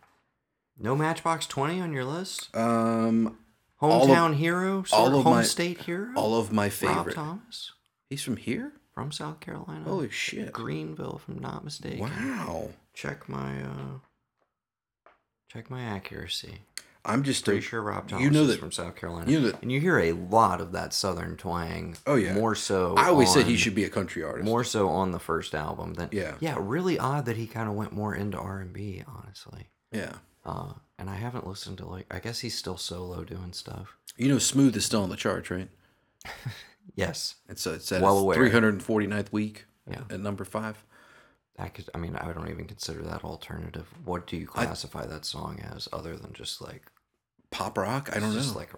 [0.77, 2.55] No Matchbox Twenty on your list.
[2.55, 3.37] Um,
[3.79, 6.11] All of- Hometown hero, all of of home my- state hero.
[6.15, 7.15] all of my favorite.
[7.15, 7.39] Rob.
[7.39, 7.71] Thomas
[8.09, 8.73] He's from here.
[8.93, 9.83] from South Carolina.
[9.85, 10.51] Holy shit!
[10.51, 11.99] Greenville, if I'm not mistaken.
[12.01, 12.69] Wow.
[12.93, 13.99] Check my uh,
[15.47, 16.59] check my accuracy.
[17.03, 19.29] I'm just Pretty a- sure Rob Thomas You know is from South Carolina.
[19.31, 21.95] you know that- and you hear a lot of that Southern twang.
[22.05, 22.33] Oh, yeah.
[22.33, 22.95] more so.
[22.95, 24.45] I always said he should be a country artist.
[24.45, 26.35] more so on the first album than Yeah.
[26.39, 26.57] yeah.
[26.59, 29.69] Really odd that he kind of went more into R and B, honestly.
[29.91, 30.13] Yeah.
[30.45, 33.97] Uh, and I haven't listened to like I guess he's still solo doing stuff.
[34.17, 35.69] You know, Smooth is still on the charts, right?
[36.95, 38.37] Yes, It's it's at Well aware.
[38.37, 40.01] 349th week Yeah.
[40.09, 40.83] at number five.
[41.57, 41.89] I could.
[41.93, 43.87] I mean, I don't even consider that alternative.
[44.03, 46.90] What do you classify that song as, other than just like
[47.51, 48.09] Pop rock?
[48.15, 48.53] I don't know.
[48.55, 48.77] like a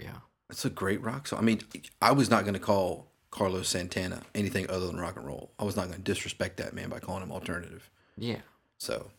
[0.00, 0.16] yeah.
[0.50, 1.38] it's a great rock song.
[1.38, 1.60] I mean,
[2.02, 5.52] I was not going to call Carlos Santana anything other than rock and roll.
[5.58, 7.90] I was not going to disrespect that man by calling him alternative.
[8.16, 8.38] Yeah.
[8.78, 9.10] So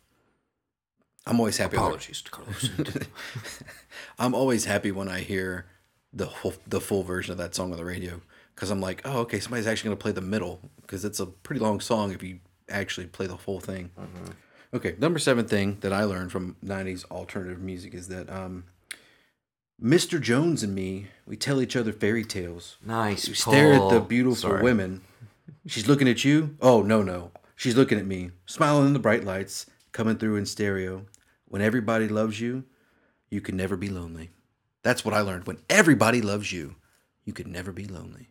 [1.27, 1.77] I'm always happy.
[1.77, 2.69] when- Apologies to Carlos.
[2.75, 3.05] Santana.
[4.19, 5.65] I'm always happy when I hear
[6.13, 8.21] the whole, the full version of that song on the radio
[8.55, 11.25] because I'm like, oh, okay, somebody's actually going to play the middle because it's a
[11.25, 12.39] pretty long song if you
[12.69, 13.91] actually play the whole thing.
[14.73, 18.65] Okay, number seven thing that I learned from '90s alternative music is that um,
[19.81, 20.21] Mr.
[20.21, 22.77] Jones and me, we tell each other fairy tales.
[22.85, 23.27] nice.
[23.27, 24.63] We stare at the beautiful Sorry.
[24.63, 25.01] women.
[25.67, 26.55] She's looking at you.
[26.61, 30.45] Oh no no, she's looking at me, smiling in the bright lights coming through in
[30.45, 31.05] stereo.
[31.45, 32.63] When everybody loves you,
[33.29, 34.29] you can never be lonely.
[34.81, 35.45] That's what I learned.
[35.47, 36.75] When everybody loves you,
[37.25, 38.29] you can never be lonely.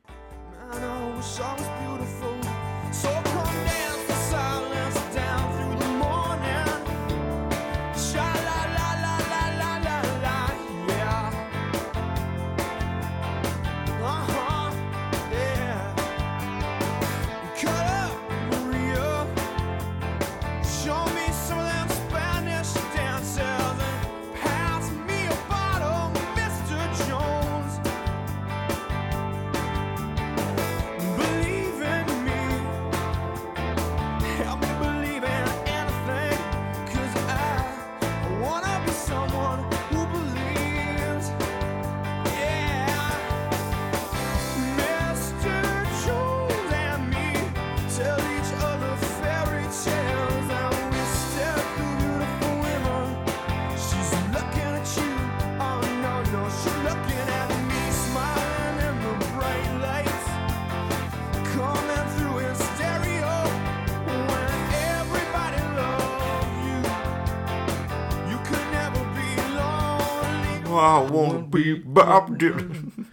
[71.02, 73.06] I won't be Bob Dylan.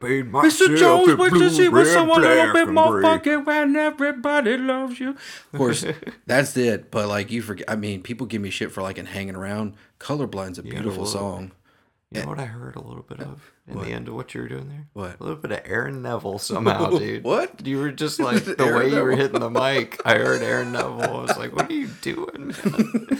[0.00, 0.76] Paid myself Mr.
[0.78, 3.02] Jones in went to blue, see with red, someone a little bit more gray.
[3.02, 5.10] funky when everybody loves you.
[5.10, 5.84] Of course,
[6.26, 6.92] that's it.
[6.92, 9.74] But like you forget, I mean, people give me shit for like in hanging around.
[9.98, 11.52] Colorblind's a Yeah, beautiful a little song.
[12.12, 12.28] You know eh.
[12.30, 13.86] what I heard a little bit of in What?
[13.86, 14.86] the end of what you were doing there?
[14.92, 15.18] What?
[15.18, 17.24] A little bit of Aaron Neville somehow, dude.
[17.24, 17.66] What?
[17.66, 20.00] You were just like the Aaron way you were hitting the mic.
[20.04, 21.02] I heard Aaron Neville.
[21.02, 23.18] I was like, "What are you doing?" man?"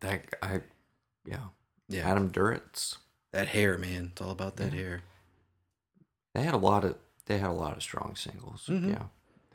[0.00, 0.60] that I,
[1.26, 1.38] yeah,
[1.90, 2.96] Yeah, Adam Duritz.
[3.32, 4.10] that hair, man.
[4.12, 5.02] It's all about that hair.
[6.34, 8.66] They had a lot of they had a lot of strong singles.
[8.68, 8.90] Mhm.
[8.92, 9.04] Yeah,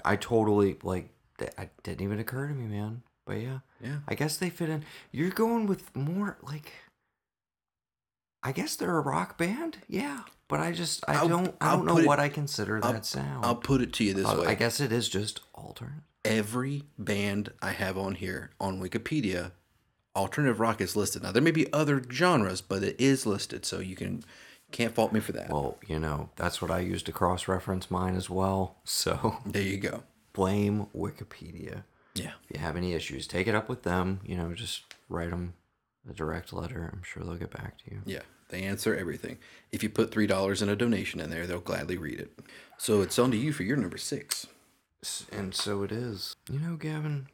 [0.04, 1.10] I totally like.
[1.40, 3.04] That I didn't even occur to me, man.
[3.26, 4.00] But yeah, Yeah.
[4.08, 4.86] I guess they fit in.
[5.12, 6.72] You're going with more like.
[8.44, 10.22] I guess they're a rock band, yeah.
[10.48, 12.94] But I just I I'll- don't I I'll don't know it- what I consider I'll-
[12.94, 13.44] that sound.
[13.46, 14.48] I'll put it to you this Uh, way.
[14.48, 16.04] I guess it is just alternate.
[16.24, 19.52] every band I have on here on Wikipedia,
[20.16, 21.24] alternative rock is listed.
[21.24, 24.24] Now there may be other genres, but it is listed, so you can
[24.72, 25.49] can't fault me for that.
[25.49, 28.78] Well, you know that's what I use to cross reference mine as well.
[28.84, 30.03] So there you go.
[30.34, 31.84] blame Wikipedia.
[32.16, 32.32] Yeah.
[32.49, 34.22] If you have any issues, take it up with them.
[34.26, 35.53] You know, just write them
[36.09, 36.89] a direct letter.
[36.93, 38.01] I'm sure they'll get back to you.
[38.05, 39.38] Yeah, they answer everything.
[39.72, 42.32] If you put three dollars in a donation in there, they'll gladly read it.
[42.78, 44.47] So it's on to you for your number six.
[45.32, 46.36] And so it is.
[46.49, 47.28] You know, Gavin,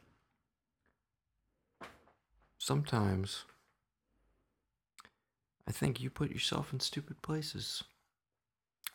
[2.61, 3.45] sometimes
[5.67, 7.83] I think you put yourself in stupid places.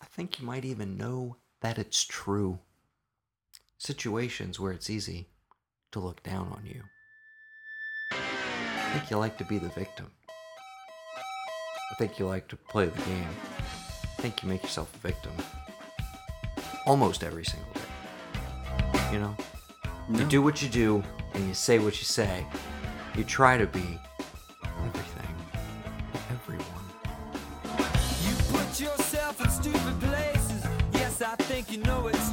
[0.01, 2.61] I think you might even know that it's true.
[3.77, 5.27] Situations where it's easy
[5.91, 6.81] to look down on you.
[8.12, 10.12] I think you like to be the victim.
[11.19, 13.29] I think you like to play the game.
[13.59, 15.33] I think you make yourself a victim
[16.87, 19.12] almost every single day.
[19.12, 19.37] You know?
[20.14, 21.03] You do what you do
[21.35, 22.47] and you say what you say.
[23.17, 23.99] You try to be
[24.62, 25.35] everything
[26.31, 26.67] everyone.
[28.27, 30.62] You put yourself in stupid places.
[30.93, 32.26] Yes, I think you know it's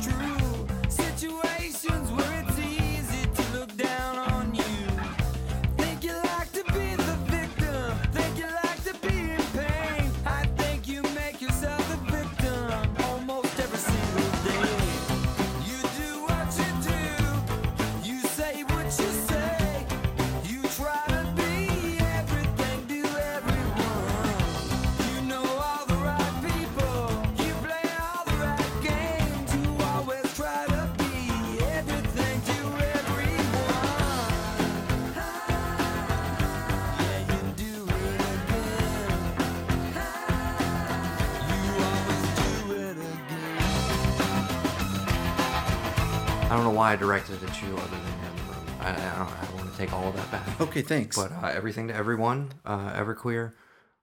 [46.74, 48.66] why I directed it at you other than you're in the room.
[48.82, 50.62] I, I don't, I want to take all of that back.
[50.62, 51.16] Okay, thanks.
[51.16, 53.54] But uh, everything to everyone, uh, Everclear.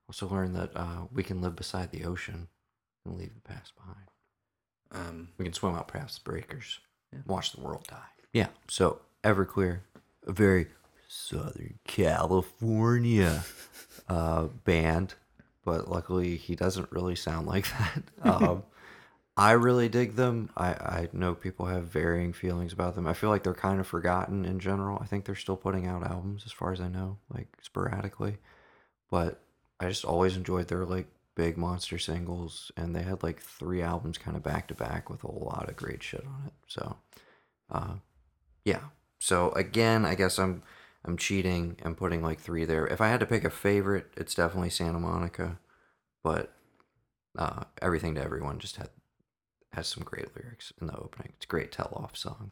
[0.07, 2.47] Also learned that uh, we can live beside the ocean
[3.05, 4.07] and leave the past behind.
[4.91, 6.79] um, We can swim out past the breakers,
[7.25, 7.97] watch the world die.
[8.33, 8.47] Yeah.
[8.67, 9.79] So Everclear,
[10.27, 10.67] a very
[11.07, 13.43] Southern California
[14.09, 15.13] uh, band,
[15.63, 18.03] but luckily he doesn't really sound like that.
[18.29, 18.63] Um,
[19.37, 20.49] I really dig them.
[20.57, 23.07] I, I know people have varying feelings about them.
[23.07, 24.99] I feel like they're kind of forgotten in general.
[25.01, 28.37] I think they're still putting out albums, as far as I know, like sporadically.
[29.09, 29.41] But
[29.79, 34.17] I just always enjoyed their like big monster singles, and they had like three albums
[34.17, 36.53] kind of back to back with a lot of great shit on it.
[36.67, 36.97] So,
[37.71, 37.95] uh,
[38.65, 38.81] yeah.
[39.19, 40.61] So again, I guess I'm
[41.05, 42.85] I'm cheating and putting like three there.
[42.85, 45.57] If I had to pick a favorite, it's definitely Santa Monica,
[46.21, 46.53] but
[47.37, 48.89] uh, everything to everyone just had
[49.73, 51.33] has some great lyrics in the opening.
[51.37, 52.51] It's a great tell off song.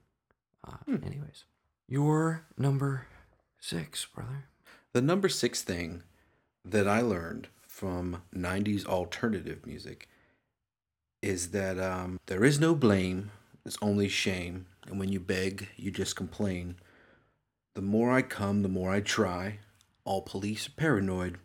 [0.67, 1.45] Uh, Anyways,
[1.87, 3.07] your number
[3.59, 4.45] six, brother.
[4.93, 6.03] the number six thing
[6.65, 10.07] that I learned from 90s alternative music
[11.21, 13.31] is that um, there is no blame,
[13.65, 14.65] it's only shame.
[14.87, 16.75] And when you beg, you just complain.
[17.75, 19.59] The more I come, the more I try.
[20.03, 21.37] All police are paranoid.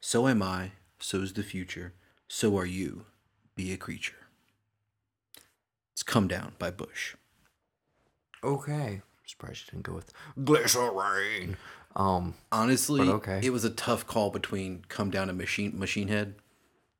[0.00, 1.94] So am I, so's the future.
[2.28, 3.06] So are you.
[3.56, 4.25] Be a creature.
[5.96, 7.14] It's Come Down by Bush.
[8.44, 9.00] Okay.
[9.00, 10.12] I'm Surprised you didn't go with
[10.44, 11.56] Glycerine.
[11.96, 13.40] Um, Honestly, But okay.
[13.42, 16.34] it was a tough call between Come Down and Machine Machine Head.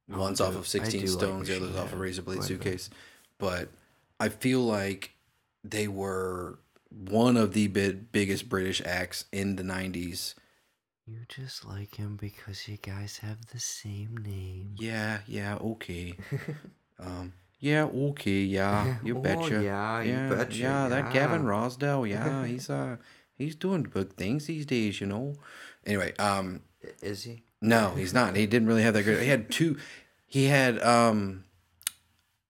[0.09, 2.37] One's I off of 16 do like Stones, the other's off of Head Razor Blade
[2.39, 2.63] quite bit.
[2.65, 2.91] Suitcase.
[3.37, 3.69] But
[4.19, 5.13] I feel like
[5.63, 10.33] they were one of the big, biggest British acts in the 90s.
[11.05, 14.75] you just like him because you guys have the same name.
[14.79, 16.15] Yeah, yeah, okay.
[16.99, 17.35] um,
[17.67, 19.63] yeah, okay, yeah, you Oh, betcha.
[19.63, 21.49] yeah, you yeah, betcha, Yeah, that Gavin yeah.
[21.49, 22.97] Rossdale, yeah, he's uh,
[23.37, 25.35] he's doing big things these days, you know.
[25.85, 26.63] Anyway, um,
[27.03, 27.43] Is he?
[27.61, 28.37] No, he's not.
[28.37, 29.23] He didn't really have that great.
[29.23, 29.77] He had two.
[30.29, 31.45] He had um.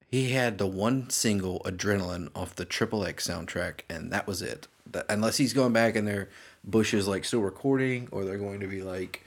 [0.08, 4.68] He had the one single "Adrenaline" off the Triple X soundtrack, and that was it.
[4.92, 6.28] That, unless he's going back and their
[6.64, 9.24] Bush is like still recording, or they're going to be like,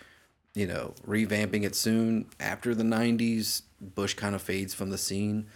[0.56, 2.28] you know, revamping it soon.
[2.40, 5.48] After the '90s, Bush kind of fades from the scene,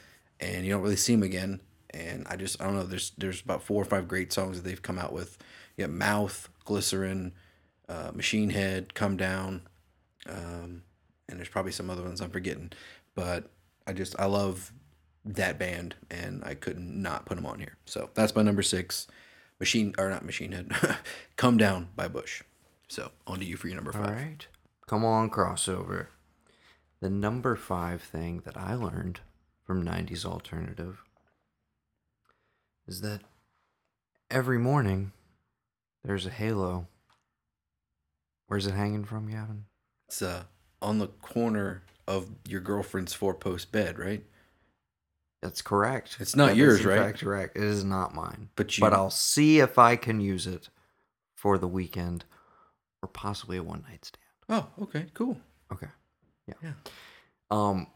[0.43, 1.61] and you don't really see him again.
[1.91, 2.83] And I just I don't know.
[2.83, 5.37] There's there's about four or five great songs that they've come out with.
[5.77, 7.33] You Yeah, "Mouth," "Glycerine,"
[7.87, 9.61] uh, "Machine Head," "Come Down."
[10.29, 10.83] um,
[11.27, 12.71] and there's probably some other ones I'm forgetting,
[13.15, 13.49] but
[13.87, 14.71] I just I love
[15.25, 17.77] that band, and I couldn't put them on here.
[17.85, 19.07] So that's my number six,
[19.59, 20.71] Machine or not Machine Head,
[21.35, 22.43] Come Down by Bush.
[22.87, 24.05] So on to you for your number five.
[24.05, 24.47] All right,
[24.87, 26.07] Come on, crossover.
[26.99, 29.21] The number five thing that I learned
[29.65, 31.01] from 90s alternative
[32.87, 33.21] is that
[34.29, 35.11] every morning
[36.03, 36.87] there's a halo.
[38.47, 39.65] Where's it hanging from, Gavin?
[40.07, 40.43] It's uh
[40.81, 44.25] on the corner of your girlfriend's four post bed, right?
[45.41, 46.17] That's correct.
[46.19, 46.99] It's not That is yours, in right?
[46.99, 47.55] fact correct.
[47.57, 48.49] It is not mine.
[48.55, 50.69] But you- But I'll see if I can use it
[51.35, 52.25] for the weekend
[53.01, 54.19] or possibly a one night stand.
[54.49, 55.37] Oh, okay, cool.
[55.71, 55.87] Okay.
[56.47, 56.53] Yeah.
[56.61, 56.73] Yeah.
[57.51, 57.87] Um,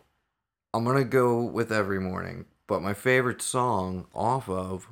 [0.73, 4.87] I'm gonna go with every morning, but my favorite song off of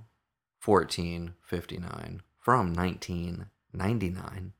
[0.63, 4.53] 1459 from 1999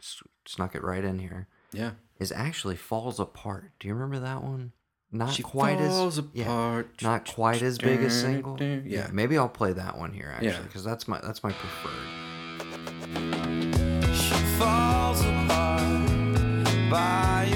[0.00, 1.92] s- snuck it right in here Yeah.
[2.18, 3.72] is actually falls apart.
[3.78, 4.72] Do you remember that one?
[5.14, 8.56] Not She quite falls as yeah, not quite as big a single.
[8.62, 9.08] Yeah.
[9.12, 10.62] maybe I'll play that one here actually Yeah.
[10.62, 11.92] because that's my that's my preferred.
[14.14, 16.10] She falls apart
[16.90, 17.52] by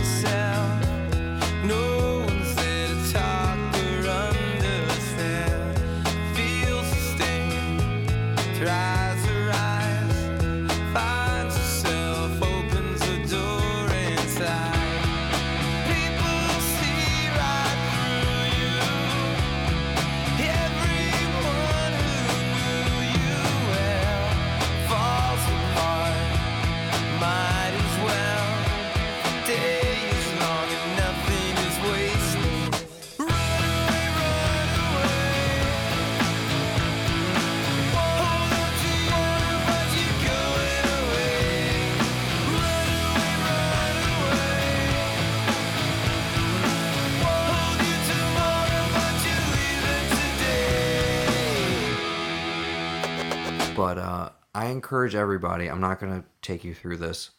[53.86, 55.68] But uh, I encourage everybody.
[55.68, 57.30] I'm not going to take you through this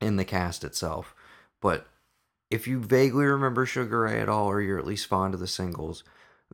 [0.00, 1.14] in the cast itself,
[1.60, 1.86] but
[2.50, 5.46] if you vaguely remember Sugar Ray at all, or you're at least fond of the
[5.46, 6.02] singles,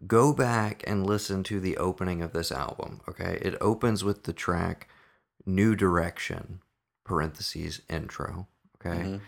[0.09, 3.01] go back and listen to the opening of this album.
[3.09, 4.89] Okay, it opens with the track
[5.47, 6.61] "New Direction"
[7.05, 8.49] (parentheses intro).
[8.85, 9.21] Okay,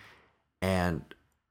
[0.60, 1.04] and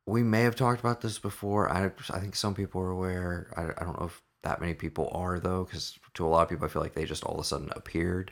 [0.06, 1.72] we may have talked about this before.
[1.72, 3.54] I I think some people are aware.
[3.56, 6.50] I, I don't know if that many people are though, because to a lot of
[6.50, 8.32] people, I feel like they just all of a sudden appeared,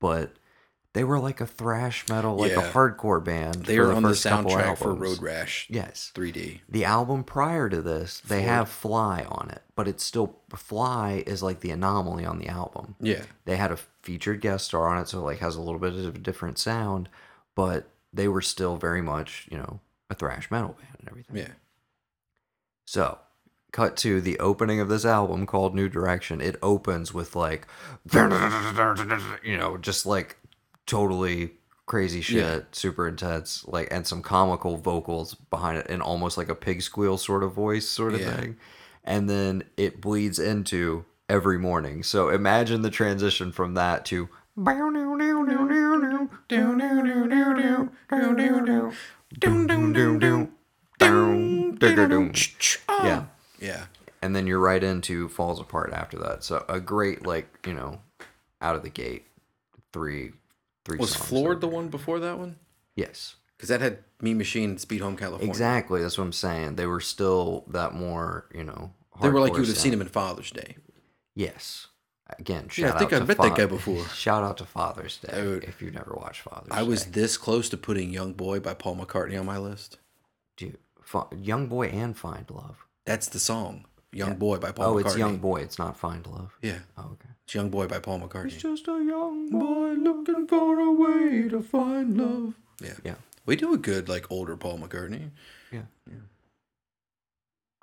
[0.00, 0.32] but.
[0.94, 3.64] They were like a thrash metal, like a hardcore band.
[3.64, 4.92] They were on the soundtrack for.
[4.92, 6.12] Road Rash Yes.
[6.14, 6.60] 3D.
[6.68, 8.48] The album prior to this, they Ford.
[8.50, 12.96] have Fly on it, but it's still Fly is like the anomaly on the album.
[13.00, 13.22] Yeah.
[13.46, 15.94] They had a featured guest star on it, so it like has a little bit
[15.94, 17.08] of a different sound,
[17.54, 19.80] but they were still very much, you know,
[20.10, 21.36] a thrash metal band and everything.
[21.38, 21.52] Yeah.
[22.84, 23.18] So,
[23.72, 26.40] cut to the opening of this album called New Direction.
[26.40, 27.66] It opens with like,
[29.42, 30.36] you know, just like
[30.86, 31.54] totally
[31.86, 32.60] crazy shit, Yeah.
[32.72, 37.18] super intense, like, and some comical vocals behind it, and almost like a pig squeal
[37.18, 38.36] sort of voice, sort of Yeah.
[38.36, 38.56] thing.
[39.04, 42.02] And then it bleeds into every morning.
[42.02, 44.28] So imagine the transition from that to.
[53.04, 53.24] Yeah.
[53.62, 53.84] Yeah.
[54.20, 56.44] and then you're right into falls apart after that.
[56.44, 58.00] So a great like you know,
[58.60, 59.24] out of the gate,
[59.92, 60.32] three
[60.84, 60.98] three.
[60.98, 62.56] Was Floored the one before that one?
[62.96, 65.48] Yes, Because that had Me Machine Speed Home California.
[65.48, 66.02] exactly.
[66.02, 66.76] That's what I'm saying.
[66.76, 68.92] They were still that more you know.
[69.22, 69.94] They were like you would have seen sound.
[69.94, 70.76] him in Father's Day.
[71.34, 71.86] Yes.
[72.38, 74.02] Again, Yeah, I think I met that guy before.
[74.08, 75.64] Shout out to Father's Day Dude.
[75.64, 76.74] if you've never watched Father's Day.
[76.76, 77.10] I was Day.
[77.20, 79.98] this close to putting Young Boy by Paul McCartney on my list.
[80.56, 82.86] Dude, Fa- Young Boy and Find Love.
[83.04, 83.86] That's the song.
[84.12, 85.06] Young Boy by Paul oh, McCartney.
[85.06, 85.62] it's Young Boy.
[85.62, 86.56] It's not Find Love.
[86.60, 86.80] Yeah.
[86.98, 87.30] Oh, okay.
[87.44, 88.52] It's Young Boy by Paul McCartney.
[88.52, 92.54] It's just a young boy looking for a way to find love.
[92.80, 92.94] Yeah.
[93.04, 93.14] Yeah.
[93.46, 95.30] We do a good like older Paul McCartney.
[95.70, 95.82] Yeah.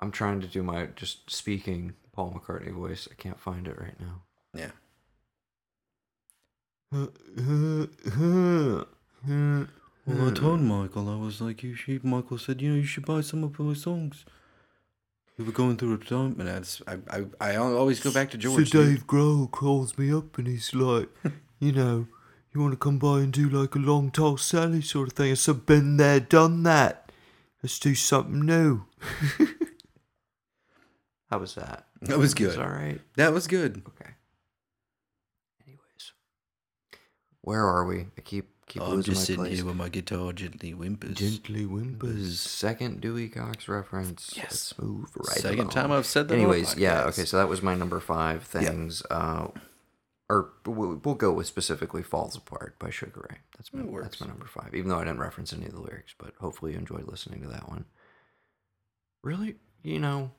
[0.00, 3.06] I'm trying to do my just speaking Paul McCartney voice.
[3.10, 4.22] I can't find it right now.
[4.54, 4.70] Yeah.
[6.92, 7.12] Well,
[10.28, 12.02] I told Michael, I was like, you should.
[12.02, 14.24] Michael said, you know, you should buy some of my songs.
[15.40, 18.36] We were going through a time, and that's I, I, I always go back to
[18.36, 18.70] George.
[18.70, 18.84] so.
[18.84, 21.08] Dave Grohl calls me up and he's like,
[21.58, 22.08] you know,
[22.52, 25.30] you want to come by and do like a long tall Sally sort of thing.
[25.30, 27.10] I said, been there, done that.
[27.62, 28.84] Let's do something new.
[31.30, 31.86] How was that?
[32.02, 32.58] That was Was good.
[32.58, 33.00] all right.
[33.16, 33.80] That was good.
[33.88, 34.10] Okay.
[35.66, 36.12] Anyways,
[37.40, 38.08] where are we?
[38.18, 39.56] I keep keep I'm just sitting place.
[39.56, 41.14] here with my guitar gently whimpers.
[41.14, 42.38] Gently whimpers.
[42.38, 44.32] Second Dewey Cox reference.
[44.36, 44.72] Yes.
[44.72, 45.70] Let's move right Second along.
[45.70, 46.34] time I've said that.
[46.34, 47.04] Anyways, yeah.
[47.04, 49.02] Okay, so that was my number five things.
[49.10, 49.48] Uh,
[50.28, 53.38] or we'll, we'll go with specifically "Falls Apart" by Sugar Ray.
[53.58, 54.74] That's my That that's my number five.
[54.74, 57.48] Even though I didn't reference any of the lyrics, but hopefully you enjoyed listening to
[57.48, 57.84] that one.
[59.24, 60.30] Really, you know,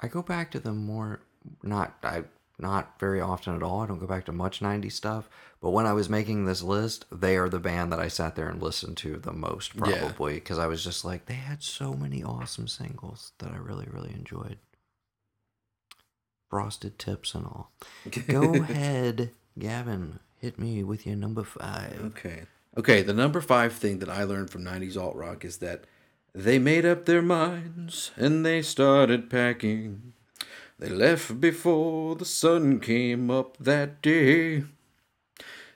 [0.00, 1.20] I go back to them more.
[1.62, 2.24] Not I
[2.58, 3.80] not very often at all.
[3.80, 5.28] I don't go back to much '90s stuff.
[5.60, 8.48] But when I was making this list, they are the band that I sat there
[8.48, 12.22] and listened to the most, probably because I was just like, they had so many
[12.22, 14.58] awesome singles that I really, really enjoyed.
[16.50, 17.72] Frosted tips and all.
[18.28, 20.20] Go ahead, Gavin.
[20.38, 21.98] Hit me with your number five.
[22.04, 22.42] Okay.
[22.76, 25.84] Okay, the number five thing that I learned from 90s alt rock is that
[26.34, 30.12] they made up their minds and they started packing.
[30.78, 34.64] They left before the sun came up that day.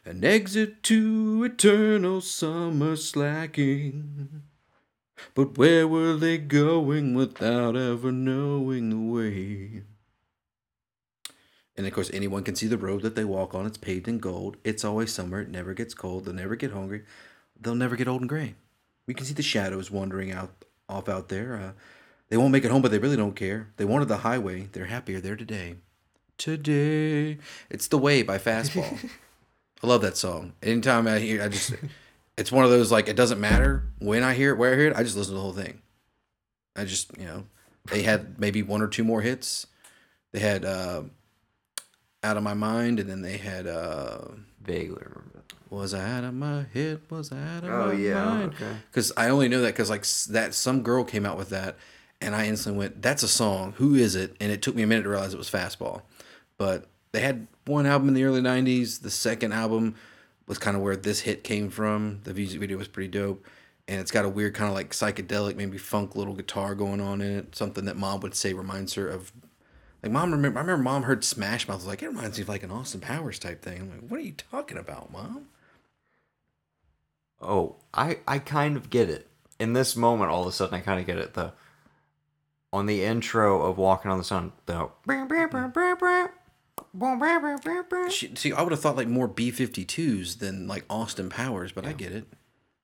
[0.04, 4.42] An exit to eternal summer slacking.
[5.34, 9.82] But where were they going without ever knowing the way?
[11.76, 13.64] And of course, anyone can see the road that they walk on.
[13.64, 14.58] It's paved in gold.
[14.64, 15.40] It's always summer.
[15.40, 16.24] It never gets cold.
[16.26, 17.04] They'll never get hungry.
[17.58, 18.54] They'll never get old and gray.
[19.06, 21.56] We can see the shadows wandering out off out there.
[21.56, 21.72] Uh,
[22.30, 23.68] they won't make it home, but they really don't care.
[23.76, 24.68] They wanted the highway.
[24.72, 25.76] They're happier there today.
[26.38, 27.36] Today,
[27.68, 29.10] it's the way by Fastball.
[29.82, 30.54] I love that song.
[30.62, 31.74] Anytime I hear, I just,
[32.38, 34.88] it's one of those like it doesn't matter when I hear it, where I hear
[34.88, 34.96] it.
[34.96, 35.82] I just listen to the whole thing.
[36.76, 37.44] I just, you know,
[37.90, 39.66] they had maybe one or two more hits.
[40.32, 41.02] They had uh,
[42.22, 44.18] "Out of My Mind," and then they had uh,
[44.62, 45.52] Vaguely remember that.
[45.68, 47.00] "Was I Out of My Head?
[47.10, 48.76] Was I Out of Oh, My yeah, Mind?" okay.
[48.90, 51.76] Because I only know that because like s- that some girl came out with that,
[52.20, 53.74] and I instantly went, "That's a song.
[53.78, 56.02] Who is it?" And it took me a minute to realize it was Fastball.
[56.58, 59.00] But they had one album in the early '90s.
[59.00, 59.94] The second album
[60.46, 62.20] was kind of where this hit came from.
[62.24, 63.46] The music video was pretty dope.
[63.86, 67.20] And it's got a weird kind of like psychedelic, maybe funk little guitar going on
[67.20, 67.56] in it.
[67.56, 69.32] Something that mom would say reminds her of
[70.02, 72.48] like mom remember I remember mom heard Smash Mouth was like, it reminds me of
[72.48, 73.80] like an Austin Powers type thing.
[73.80, 75.46] I'm like, what are you talking about, mom?
[77.40, 79.28] Oh, I I kind of get it.
[79.58, 81.34] In this moment, all of a sudden, I kind of get it.
[81.34, 81.52] The
[82.72, 84.92] on the intro of Walking on the Sun, though.
[88.10, 91.92] See, I would have thought like more B 52s than like Austin Powers, but I
[91.92, 92.26] get it.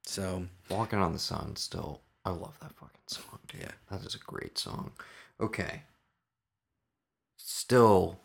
[0.04, 1.56] So, Walking on the Sun.
[1.56, 3.38] Still, I love that fucking song.
[3.48, 3.62] Dude.
[3.62, 3.70] Yeah.
[3.90, 4.92] that is a great song.
[5.40, 5.82] Okay,
[7.36, 8.18] still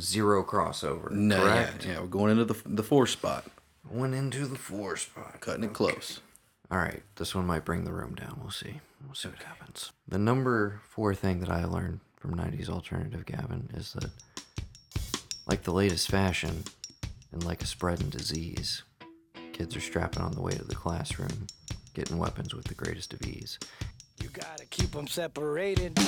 [0.00, 1.10] zero crossover.
[1.10, 1.86] no, yeah, correct?
[1.86, 3.46] yeah, we're going into the, the four spot,
[3.90, 5.40] Went into the four spot.
[5.40, 6.20] cutting it close.
[6.70, 8.38] All right, this one might bring the room down.
[8.40, 8.80] We'll see.
[9.04, 9.92] We'll see what happens.
[10.06, 14.10] The number four thing that I learned from 90s alternative Gavin is that,
[15.46, 16.64] like the latest fashion
[17.32, 18.82] and like a spreading disease,
[19.52, 21.46] kids are strapping on the way to the classroom,
[21.94, 23.58] getting weapons with the greatest of ease.
[24.22, 25.98] You gotta keep them separated.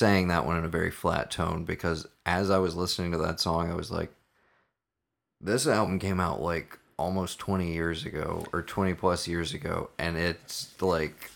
[0.00, 3.38] Saying that one in a very flat tone because as I was listening to that
[3.38, 4.10] song, I was like,
[5.42, 9.90] this album came out like almost 20 years ago or 20 plus years ago.
[9.98, 11.32] And it's like,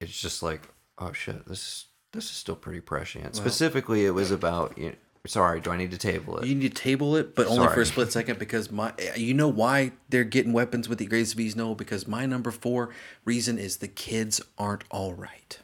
[0.00, 0.62] it's just like,
[0.98, 1.84] oh shit, this is
[2.14, 3.36] this is still pretty prescient.
[3.36, 4.78] Specifically, it was about.
[4.78, 6.46] You sorry, do I need to table it?
[6.46, 9.48] You need to table it, but only for a split second because my, you know
[9.48, 11.54] why they're getting weapons with the greatest of these?
[11.54, 12.94] No, because my number four
[13.26, 15.58] reason is the kids aren't all right.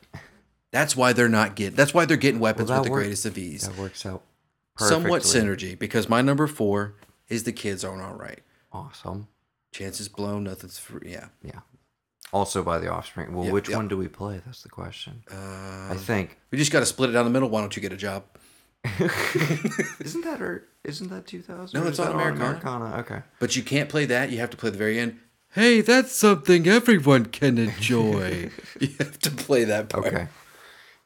[0.73, 1.77] That's why they're not getting.
[1.77, 3.69] That's why they're getting weapons that with the work- greatest of ease.
[3.69, 4.23] That works out.
[4.79, 6.95] Somewhat synergy because my number four
[7.29, 8.41] is the kids aren't all right.
[8.73, 9.29] Awesome.
[9.71, 11.11] Chances blown, nothing's free.
[11.13, 11.27] Yeah.
[11.43, 11.61] Yeah.
[12.33, 13.35] Also by the Offspring.
[13.35, 13.77] Well, Yep, which yep.
[13.77, 14.41] one do we play?
[14.45, 15.23] That's the question.
[15.31, 15.37] Uh,
[15.91, 16.39] I think.
[16.51, 17.51] we just got to split it down the middle.
[17.51, 18.25] Why don't you get a job?
[18.99, 21.79] Isn't that or isn't that 2000?
[21.81, 22.45] No, it's on Americana.
[22.45, 22.97] Americana.
[23.01, 23.23] Okay.
[23.39, 24.31] But you can't play that.
[24.31, 25.19] You have to play the very end.
[25.53, 28.51] Hey, that's something everyone can enjoy.
[28.81, 30.07] you have to play that part.
[30.07, 30.27] Okay.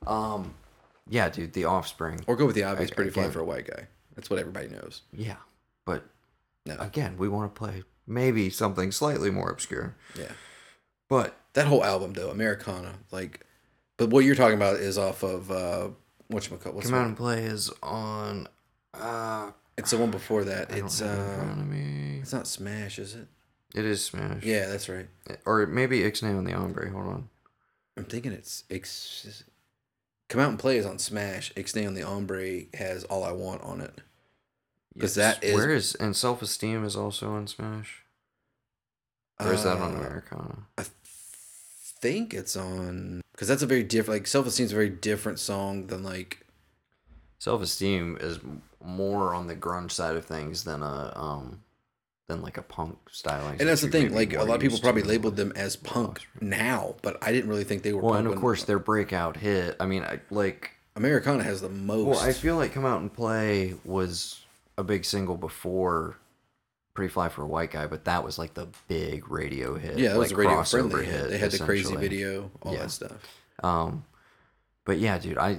[0.07, 0.55] Um,
[1.09, 2.21] yeah, dude, the Offspring.
[2.27, 2.91] Or go with the obvious.
[2.91, 3.87] Pretty fly again- for a white guy.
[4.15, 5.03] That's what everybody knows.
[5.13, 5.37] Yeah,
[5.85, 6.05] but
[6.65, 6.77] No.
[6.79, 9.95] again, we want to play maybe something slightly more obscure.
[10.19, 10.33] Yeah.
[11.09, 13.41] But That whole album though, Americana, like,
[13.99, 15.89] but what you're talking about is off of uh,
[16.29, 17.05] what's what's Come Out one?
[17.07, 18.49] and Play is on.
[18.95, 20.73] Uh, It's the one before that.
[20.73, 22.19] I It's uh, front of me.
[22.23, 23.29] it's not Smash, is it?
[23.75, 24.43] It is Smash.
[24.43, 25.09] Yeah, that's right.
[25.45, 26.91] Or maybe Ixnay on the Hombre.
[26.91, 27.29] Hold on.
[27.99, 29.45] I'm thinking it's X.
[30.29, 31.53] Come out and play is on Smash.
[31.55, 34.01] Ixnay on the Hombre has All I Want on it.
[34.99, 35.95] 'Cause that is- Where is.
[35.97, 38.03] And Self Esteem is also on Smash?
[39.39, 40.67] Or is that on Uh, Americana?
[40.79, 40.87] I
[42.01, 44.21] think it's on because that's a very different.
[44.23, 46.47] Like Self Esteem's a very different song than like
[47.39, 48.39] Self Esteem is
[48.83, 51.13] more on the grunge side of things than a.
[51.15, 51.63] um
[52.29, 53.57] than like a punk styling.
[53.61, 54.15] And that's the thing.
[54.15, 57.65] Like a lot of people probably labeled them as punk now, but I didn't really
[57.65, 58.03] think they were.
[58.03, 59.77] Well, punk and of course their breakout hit.
[59.79, 62.07] I mean, I, like Americana has the most.
[62.07, 64.41] Well, I feel like Come Out and Play was
[64.79, 66.17] a big single before
[66.95, 69.99] Pretty Fly for a White Guy, but that was like the big radio hit.
[69.99, 71.29] yeah, that was a radio friendly hit.
[71.31, 72.81] They had the crazy video, all Yeah.
[72.81, 73.13] that stuff.
[73.63, 74.05] Um,
[74.85, 75.59] but yeah, dude, I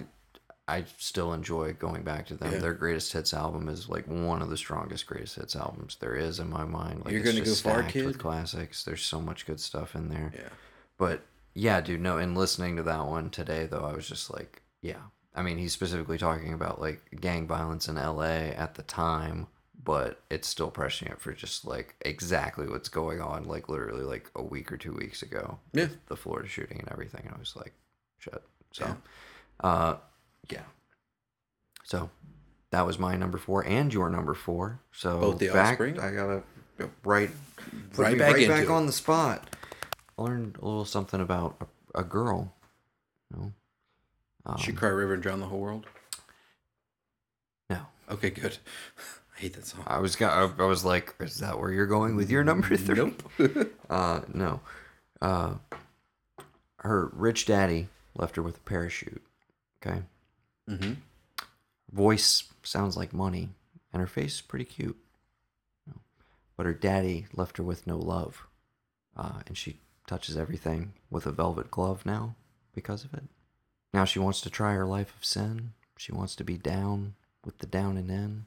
[0.67, 2.51] I still enjoy going back to them.
[2.51, 2.59] Yeah.
[2.59, 6.39] Their greatest hits album is like one of the strongest greatest hits albums there is
[6.39, 7.05] in my mind.
[7.05, 8.05] Like You're gonna go far, kid?
[8.05, 8.83] with classics.
[8.83, 10.33] There's so much good stuff in there.
[10.35, 10.49] Yeah.
[10.97, 11.21] But
[11.53, 15.01] yeah, dude, no, and listening to that one today though, I was just like, yeah.
[15.33, 19.47] I mean, he's specifically talking about like gang violence in LA at the time,
[19.81, 24.29] but it's still pressing it for just like exactly what's going on, like literally like
[24.35, 25.59] a week or two weeks ago.
[25.71, 25.87] Yeah.
[26.07, 27.21] The Florida shooting and everything.
[27.25, 27.73] And I was like,
[28.17, 28.41] shit.
[28.71, 28.97] So,
[29.61, 29.95] uh,
[30.51, 30.63] yeah.
[31.83, 32.09] So
[32.71, 34.79] that was my number four and your number four.
[34.91, 35.99] So Both the back, Offspring?
[35.99, 36.43] I gotta
[37.03, 37.29] right,
[37.95, 38.69] Right back right back it.
[38.69, 39.55] on the spot.
[40.17, 41.55] I learned a little something about
[41.95, 42.53] a, a girl.
[43.33, 43.53] You know?
[44.45, 45.85] um, She cry river and drown the whole world.
[47.69, 47.79] no,
[48.11, 48.57] Okay, good.
[49.37, 49.83] I hate that song.
[49.85, 50.59] I was got.
[50.59, 52.95] I was like, is that where you're going with your number three?
[52.95, 53.23] Nope.
[53.89, 54.59] Uh, no.
[55.21, 55.53] Uh,
[56.79, 59.21] her rich daddy left her with a parachute.
[59.85, 60.01] Okay.
[60.69, 60.93] Mm-hmm.
[61.91, 63.49] Voice sounds like money,
[63.93, 64.97] and her face is pretty cute.
[66.55, 68.47] But her daddy left her with no love,
[69.15, 72.35] uh, and she touches everything with a velvet glove now
[72.73, 73.23] because of it.
[73.93, 75.73] Now she wants to try her life of sin.
[75.97, 77.15] She wants to be down
[77.45, 78.45] with the down and in.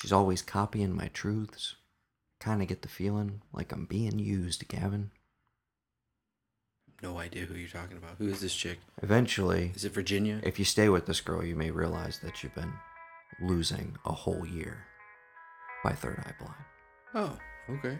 [0.00, 1.74] She's always copying my truths.
[2.38, 5.10] Kind of get the feeling like I'm being used, Gavin.
[7.02, 8.16] No idea who you're talking about.
[8.18, 8.78] Who is this chick?
[9.02, 10.40] Eventually, Is it Virginia?
[10.42, 12.72] if you stay with this girl, you may realize that you've been
[13.40, 14.84] losing a whole year
[15.82, 16.64] by Third Eye Blind.
[17.14, 17.38] Oh,
[17.78, 17.98] okay.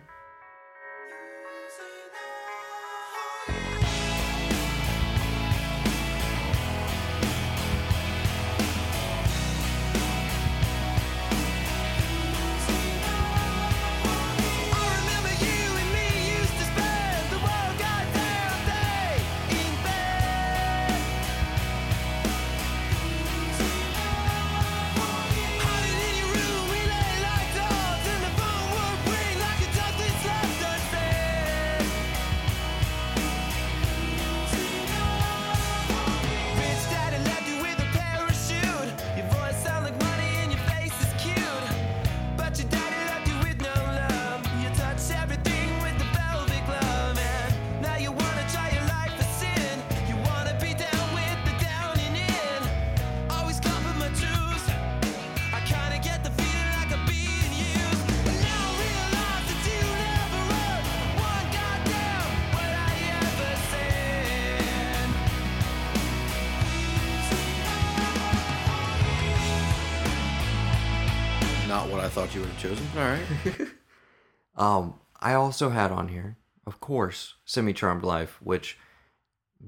[75.61, 78.79] Also had on here, of course, Semi Charmed Life, which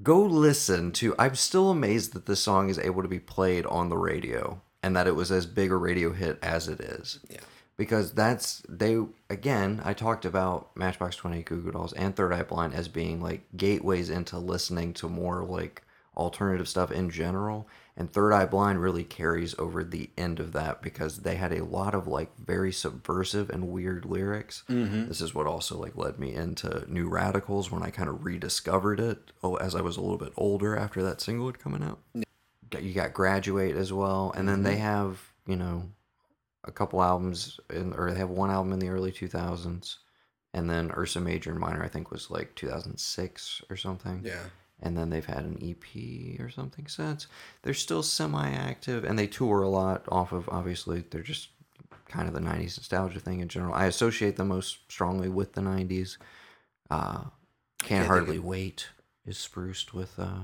[0.01, 1.13] go listen to.
[1.19, 4.95] I'm still amazed that this song is able to be played on the radio and
[4.95, 7.19] that it was as big a radio hit as it is.
[7.29, 7.41] Yeah.
[7.77, 8.97] Because that's they
[9.29, 9.81] again.
[9.85, 13.43] I talked about Matchbox Twenty, Goo Goo Dolls, and Third Eye Blind as being like
[13.55, 15.83] gateways into listening to more like
[16.17, 17.67] alternative stuff in general.
[17.95, 21.63] And Third Eye Blind really carries over the end of that because they had a
[21.63, 24.63] lot of like very subversive and weird lyrics.
[24.67, 25.07] Mm-hmm.
[25.07, 28.99] This is what also like led me into New Radicals when I kind of rediscovered
[28.99, 31.99] it oh, as I was a little bit older after that single had coming out.
[32.81, 34.81] You got Graduate as well, and then they mm-hmm.
[34.81, 35.83] have you know
[36.63, 39.97] a couple albums in, or they have one album in the early 2000s,
[40.55, 44.45] and then Ursa Major and Minor I think was like 2006 or something Yeah.
[44.83, 47.25] And then they've had an EP or something since.
[47.63, 50.47] They're still semi-active, and they tour a lot off of.
[50.49, 51.49] Obviously, they're just
[52.07, 53.73] kind of the '90s nostalgia thing in general.
[53.73, 56.17] I associate them most strongly with the '90s.
[56.91, 57.23] Uh,
[57.79, 58.89] can't think hardly of- wait
[59.25, 60.43] is spruced with uh,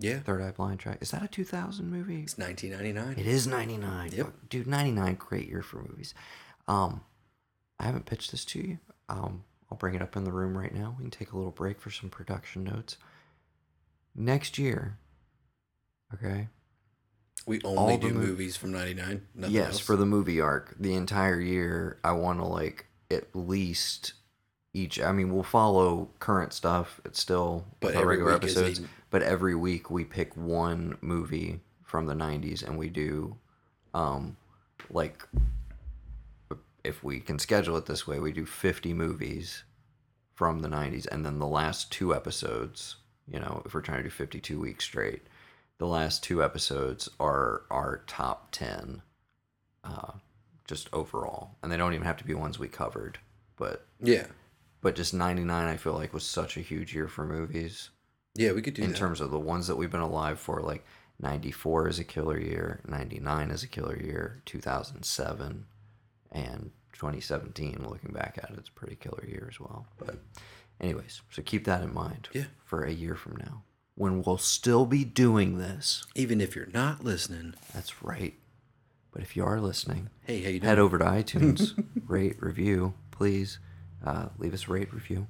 [0.00, 0.18] Yeah.
[0.18, 0.98] Third Eye Blind track.
[1.00, 2.22] Is that a 2000 movie?
[2.22, 3.18] It's 1999.
[3.24, 4.10] It is 99.
[4.12, 4.32] Yep.
[4.48, 6.12] Dude, 99, great year for movies.
[6.66, 7.02] Um,
[7.78, 8.78] I haven't pitched this to you.
[9.08, 10.94] Um, I'll bring it up in the room right now.
[10.98, 12.96] We can take a little break for some production notes.
[14.14, 14.98] Next year,
[16.14, 16.48] okay?
[17.46, 19.22] We only do mo- movies from 99.
[19.48, 19.78] Yes, else.
[19.80, 24.14] for the movie Ark, the entire year, I want to like at least
[24.72, 25.00] each.
[25.00, 27.00] I mean, we'll follow current stuff.
[27.04, 28.78] It's still But our regular episodes.
[28.80, 33.36] a- But every week we pick one movie from the '90s and we do,
[33.92, 34.36] um,
[34.90, 35.28] like,
[36.82, 39.64] if we can schedule it this way, we do 50 movies
[40.34, 42.96] from the 90s and then the last two episodes
[43.28, 45.22] you know if we're trying to do 52 weeks straight
[45.78, 49.02] the last two episodes are our top 10
[49.84, 50.12] uh,
[50.66, 53.18] just overall and they don't even have to be ones we covered
[53.56, 54.26] but Yeah.
[54.80, 57.90] but just 99 i feel like was such a huge year for movies
[58.34, 58.96] Yeah, we could do in that.
[58.98, 60.84] terms of the ones that we've been alive for like
[61.20, 65.66] 94 is a killer year 99 is a killer year 2007
[66.32, 70.16] and 2017 looking back at it it's a pretty killer year as well but
[70.80, 72.44] anyways so keep that in mind Yeah.
[72.64, 73.62] for a year from now
[73.96, 76.04] when we'll still be doing this.
[76.16, 77.54] Even if you're not listening.
[77.72, 78.34] that's right.
[79.12, 80.68] But if you are listening Hey, how you doing?
[80.68, 81.72] head over to itunes
[82.08, 83.58] rate review please
[84.04, 85.28] uh, leave us a rate review.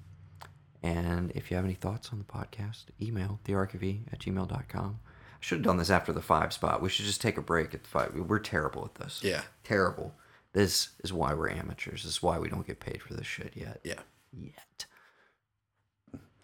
[0.82, 5.58] And if you have any thoughts on the podcast email thearkofe at gmail.com i should
[5.58, 6.80] have done this after the five spot.
[6.80, 8.14] We should just take a break at the five.
[8.14, 9.20] We're terrible at this.
[9.22, 9.42] Yeah.
[9.62, 10.14] terrible.
[10.54, 12.04] This is why we're amateurs.
[12.04, 13.80] This is why we don't get paid for this shit yet.
[13.84, 14.00] Yeah.
[14.32, 14.86] yet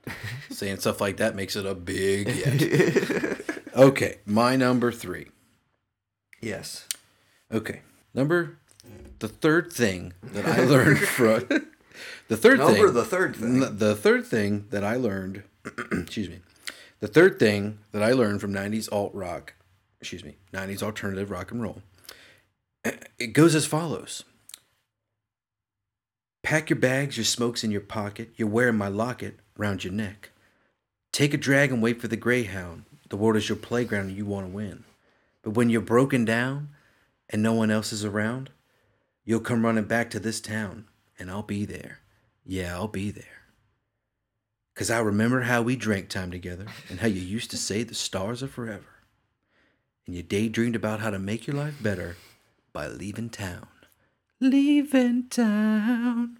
[0.51, 3.41] Saying stuff like that makes it a big yet.
[3.77, 5.29] okay, my number three.
[6.41, 6.87] yes
[7.53, 7.83] Okay,
[8.15, 8.59] number
[9.19, 11.47] the third thing that I learned from
[12.29, 12.95] the third Number thing.
[12.95, 13.77] the third thing.
[13.79, 15.43] The third thing that I learned.
[15.93, 16.41] excuse me.
[17.01, 19.55] The third thing that I learned from '90s alt rock.
[20.01, 21.83] Excuse me, '90s alternative rock and roll.
[23.19, 24.25] It goes as follows.
[26.51, 30.31] Pack your bags, your smoke's in your pocket, you're wearing my locket round your neck.
[31.13, 32.87] Take a drag and wait for the greyhound.
[33.09, 34.83] The world is your playground and you want to win.
[35.43, 36.71] But when you're broken down
[37.29, 38.51] and no one else is around,
[39.25, 40.87] you'll come running back to this town
[41.21, 42.01] and I'll be there.
[42.45, 43.45] Yeah, I'll be there.
[44.75, 47.95] Cause I remember how we drank time together and how you used to say the
[47.95, 49.05] stars are forever.
[50.05, 52.17] And you daydreamed about how to make your life better
[52.73, 53.69] by leaving town.
[54.41, 56.39] Leaving town.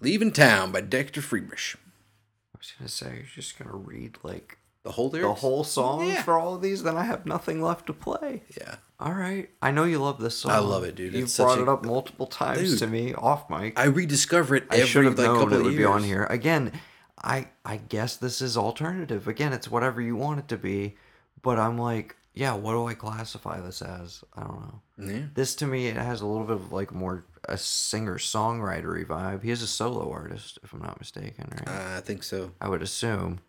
[0.00, 1.76] Leaving town by Dexter Freebish.
[1.76, 6.22] i was gonna say you're just gonna read like The whole the whole songs Yeah.
[6.22, 8.76] for all of these then i have nothing left to play Yeah.
[8.98, 9.48] All right.
[9.62, 10.50] I know you love this song.
[10.52, 11.14] I love it, dude.
[11.14, 12.78] You've It's brought a- it up multiple times Dude.
[12.80, 13.78] to me off mic.
[13.80, 15.76] I rediscover it I should have like, known it would years.
[15.78, 16.24] be on here.
[16.24, 16.72] Again,
[17.16, 19.26] I I guess this is alternative.
[19.26, 20.96] Again, it's whatever you want it to be.
[21.40, 24.24] But I'm like, yeah, what do I classify this as?
[24.34, 25.12] I don't know.
[25.12, 25.26] Yeah.
[25.34, 29.42] This to me, it has a little bit of like more a singer songwritery vibe.
[29.42, 31.68] He is a solo artist, if I'm not mistaken, right?
[31.68, 32.52] Uh, I think so.
[32.58, 33.40] I would assume.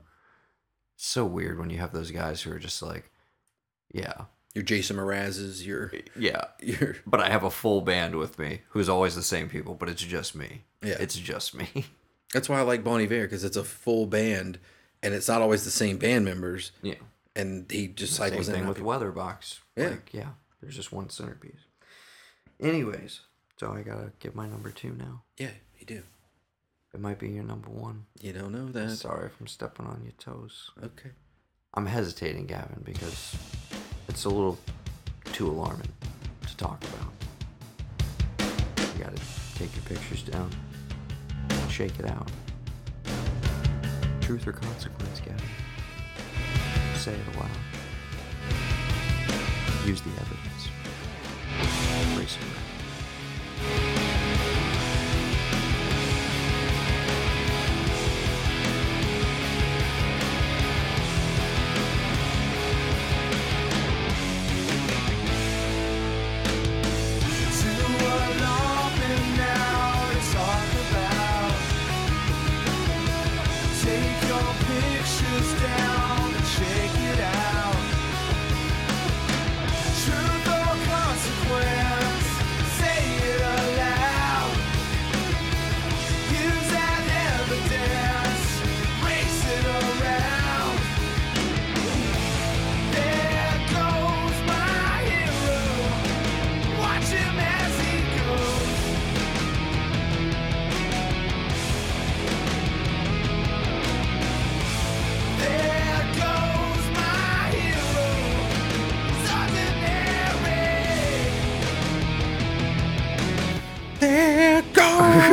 [0.95, 3.09] It's so weird when you have those guys who are just like,
[3.93, 8.59] yeah, Your Jason Mraz's, your yeah, your but I have a full band with me
[8.71, 10.63] who's always the same people, but it's just me.
[10.83, 10.97] Yeah.
[10.99, 11.85] It's just me.
[12.33, 14.59] That's why I like Bon Iver because it's a full band,
[15.01, 16.73] and it's not always the same band members.
[16.81, 16.95] yeah.
[17.35, 18.55] And he just Same cycles in.
[18.55, 18.91] thing with people.
[18.91, 19.59] Weatherbox.
[19.75, 19.89] Yeah.
[19.89, 20.29] Like, yeah.
[20.61, 21.61] There's just one centerpiece.
[22.59, 23.21] Anyways,
[23.57, 25.23] so I gotta get my number two now.
[25.37, 26.03] Yeah, you do.
[26.93, 28.05] It might be your number one.
[28.19, 28.89] You don't know that.
[28.97, 30.71] Sorry if I'm stepping on your toes.
[30.83, 31.11] Okay.
[31.73, 33.33] I'm hesitating, Gavin, because
[34.09, 34.57] it's a little
[35.31, 35.87] too alarming
[36.45, 37.13] to talk about.
[38.97, 39.21] You gotta
[39.55, 40.51] take your pictures down,
[41.69, 42.29] shake it out.
[44.19, 45.30] Truth or consequence, Gavin?
[47.01, 47.49] Say it aloud.
[49.87, 50.69] Use the evidence.
[52.15, 52.43] Racing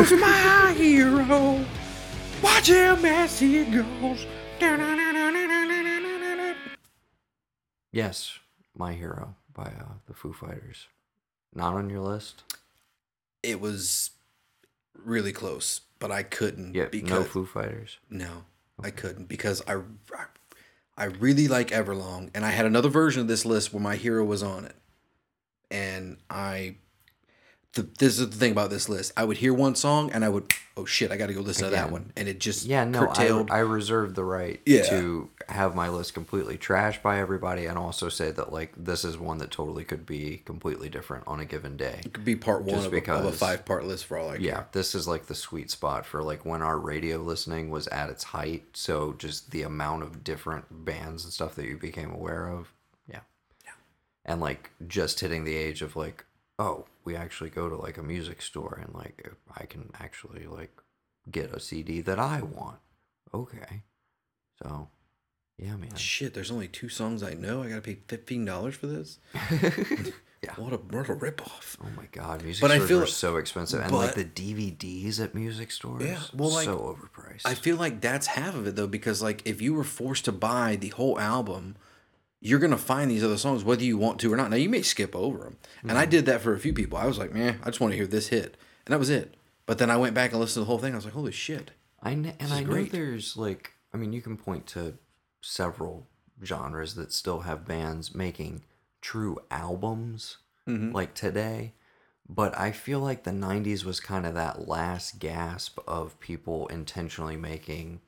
[0.09, 1.65] goes my hero.
[2.43, 4.27] Watch him as he goes.
[7.91, 8.39] Yes,
[8.77, 10.87] My Hero by uh, the Foo Fighters.
[11.55, 12.43] Not on your list?
[13.43, 14.11] It was
[14.95, 17.99] really close, but I couldn't Yeah, because no Foo Fighters.
[18.11, 18.45] No,
[18.83, 19.77] I couldn't because I,
[20.15, 20.25] I
[20.97, 24.25] I really like Everlong, and I had another version of this list where my hero
[24.25, 24.77] was on it,
[25.71, 26.77] and I.
[27.79, 29.13] The, this is the thing about this list.
[29.17, 31.65] I would hear one song and I would, oh shit, I got to go listen
[31.67, 33.53] to that one, and it just Yeah, no, curtailed.
[33.53, 34.83] I, I reserve the right Yeah.
[34.91, 39.17] to have my list completely trashed by everybody and also say that, like, this is
[39.17, 42.01] one that totally could be completely different on a given day.
[42.05, 44.39] it could be part one of, a, of a five part list for all I
[44.39, 44.41] care.
[44.45, 48.11] Yeah, this is like the sweet spot for like when our radio listening was at
[48.11, 48.65] its height.
[48.73, 52.73] So just the amount of different bands and stuff that you became aware of.
[53.09, 53.21] Yeah.
[53.65, 53.71] Yeah.
[54.25, 56.25] And like just hitting the age of like,
[56.59, 60.77] oh, we actually go to like a music store and like I can actually like
[61.31, 62.81] get a CD that I want.
[63.33, 63.83] Okay.
[64.63, 64.89] So,
[65.57, 65.95] yeah, man.
[65.97, 67.63] Shit, there's only two songs I know.
[67.63, 69.19] I got to pay fifteen dollars for this.
[70.41, 70.53] Yeah.
[70.55, 71.77] What a what a ripoff.
[71.83, 75.35] Oh my god, music But I feel- are so expensive, and like the DVDs at
[75.35, 77.43] music stores, Yeah, well, like, so overpriced.
[77.45, 80.33] I feel like that's half of it though, because like if you were forced to
[80.33, 81.75] buy the whole album,
[82.41, 84.51] you're gonna find these other songs whether you want to or not.
[84.51, 85.99] Now you may skip over them, and Mm-hmm.
[85.99, 86.97] I did that for a few people.
[86.99, 89.35] I was like, man, I just want to hear this hit, and that was it.
[89.67, 90.93] But then I went back and listened to the whole thing.
[90.93, 91.73] I was like, holy shit.
[92.03, 94.95] I kn- and I know there's like I mean you can point to
[95.41, 96.07] several
[96.45, 98.63] genres that still have bands making
[99.01, 100.93] true albums Mm-hmm.
[100.95, 101.73] like today,
[102.29, 107.39] but I feel like the 90s was kind of that last gasp of people intentionally
[107.39, 108.03] making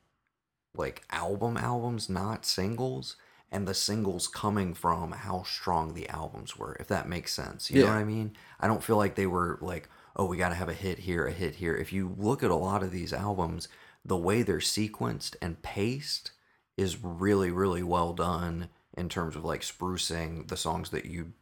[0.76, 3.16] like album albums, not singles,
[3.52, 7.70] and the singles coming from how strong the albums were, if that makes sense.
[7.70, 8.36] You know what I mean?
[8.60, 11.26] I don't feel like they were like, oh, we got to have a hit here,
[11.26, 11.74] a hit here.
[11.74, 13.68] If you look at a lot of these albums,
[14.04, 16.30] the way they're sequenced and paced
[16.76, 21.32] is really, really well done in terms of like sprucing the songs that you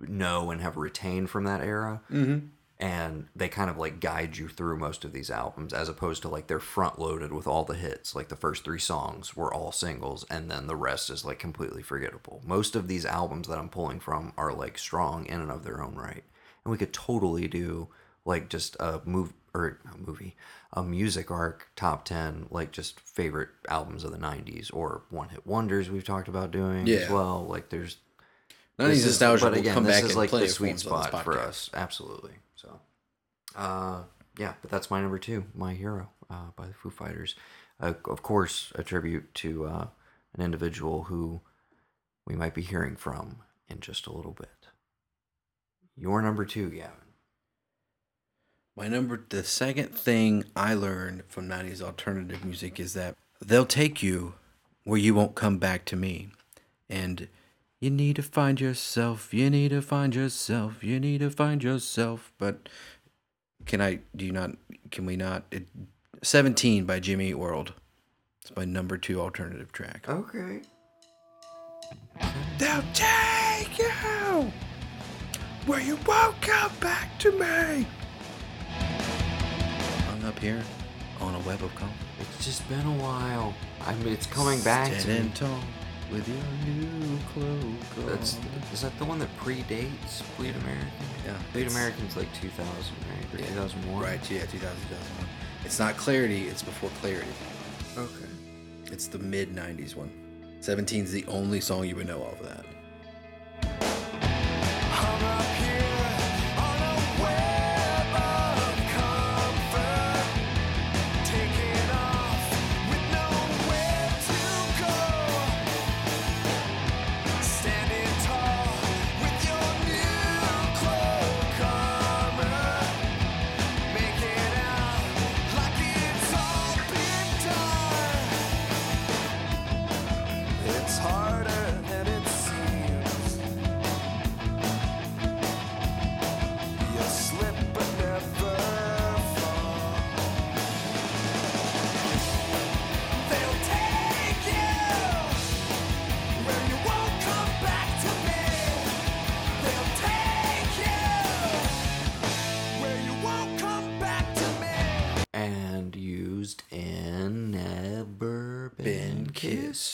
[0.00, 2.46] know and have retained from that era Mm-hmm.
[2.82, 6.28] And they kind of like guide you through most of these albums as opposed to
[6.28, 8.16] like they're front loaded with all the hits.
[8.16, 11.82] Like the first three songs were all singles and then the rest is like completely
[11.82, 12.42] forgettable.
[12.44, 15.80] Most of these albums that i'm pulling from are like strong in and of their
[15.80, 16.24] own right.
[16.64, 17.86] And we could totally do
[18.24, 20.34] like just a move or a movie
[20.72, 25.46] a Music Ark top 10 like just favorite albums of the 90s or one hit
[25.46, 27.46] wonders we've talked about doing as well.
[27.46, 27.98] Like there's
[28.78, 30.48] None of these nostalgia but will again, come this back is and like play the
[30.48, 31.70] sweet us on this spot for us.
[31.74, 32.32] Absolutely.
[32.62, 32.80] So,
[33.56, 34.02] uh,
[34.38, 37.34] yeah, but that's my number two, My Hero, uh, by the Foo Fighters.
[37.80, 39.86] Uh, of course, a tribute to uh,
[40.34, 41.40] an individual who
[42.26, 43.38] we might be hearing from
[43.68, 44.68] in just a little bit.
[45.96, 46.92] Your number two, Gavin.
[48.76, 54.02] My number, the second thing I learned from 90s alternative music is that they'll take
[54.02, 54.34] you
[54.84, 56.30] where you won't come back to me.
[56.88, 57.28] And
[57.82, 62.32] you need to find yourself, you need to find yourself, you need to find yourself.
[62.38, 62.68] But
[63.66, 64.52] can I, do you not,
[64.92, 65.42] can we not?
[65.50, 65.66] It,
[66.22, 67.72] 17 by Jimmy Eat World.
[68.40, 70.06] It's my number two alternative track.
[70.08, 70.60] Okay.
[72.58, 74.52] They'll take you
[75.66, 77.84] where you won't come back to me.
[80.06, 80.62] Hung up here
[81.20, 81.96] on a web of comfort.
[82.20, 83.52] It's just been a while.
[83.84, 85.00] I mean, it's coming back to me.
[85.00, 85.58] Standing tall
[86.12, 86.36] with your
[86.66, 88.06] new cloak.
[88.08, 88.38] That's
[88.72, 90.88] is that the one that predates Bleed American?
[91.24, 93.34] Yeah, Bleed it's- American's like 2000, right?
[93.34, 94.02] Or Yeah, 2001.
[94.02, 95.28] Right, yeah, 2000, 2001.
[95.64, 97.28] It's not Clarity, it's before Clarity.
[97.96, 98.26] Okay.
[98.92, 100.10] It's the mid 90s one.
[100.60, 102.64] 17's the only song you would know off of that.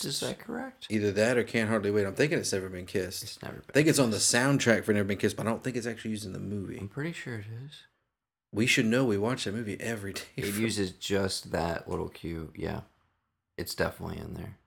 [0.09, 0.87] Is that correct?
[0.89, 2.05] Either that or Can't Hardly Wait.
[2.05, 3.23] I'm thinking it's Never Been Kissed.
[3.23, 3.65] It's never been.
[3.69, 5.87] I think it's on the soundtrack for Never Been Kissed, but I don't think it's
[5.87, 6.77] actually used in the movie.
[6.79, 7.83] I'm pretty sure it is.
[8.51, 9.05] We should know.
[9.05, 10.21] We watch that movie every day.
[10.35, 12.51] It uses just that little cue.
[12.55, 12.81] Yeah.
[13.57, 14.57] It's definitely in there.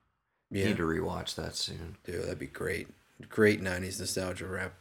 [0.50, 0.66] yeah.
[0.66, 1.96] Need to rewatch that soon.
[2.04, 2.88] Dude, that'd be great.
[3.28, 4.74] Great 90s nostalgia rap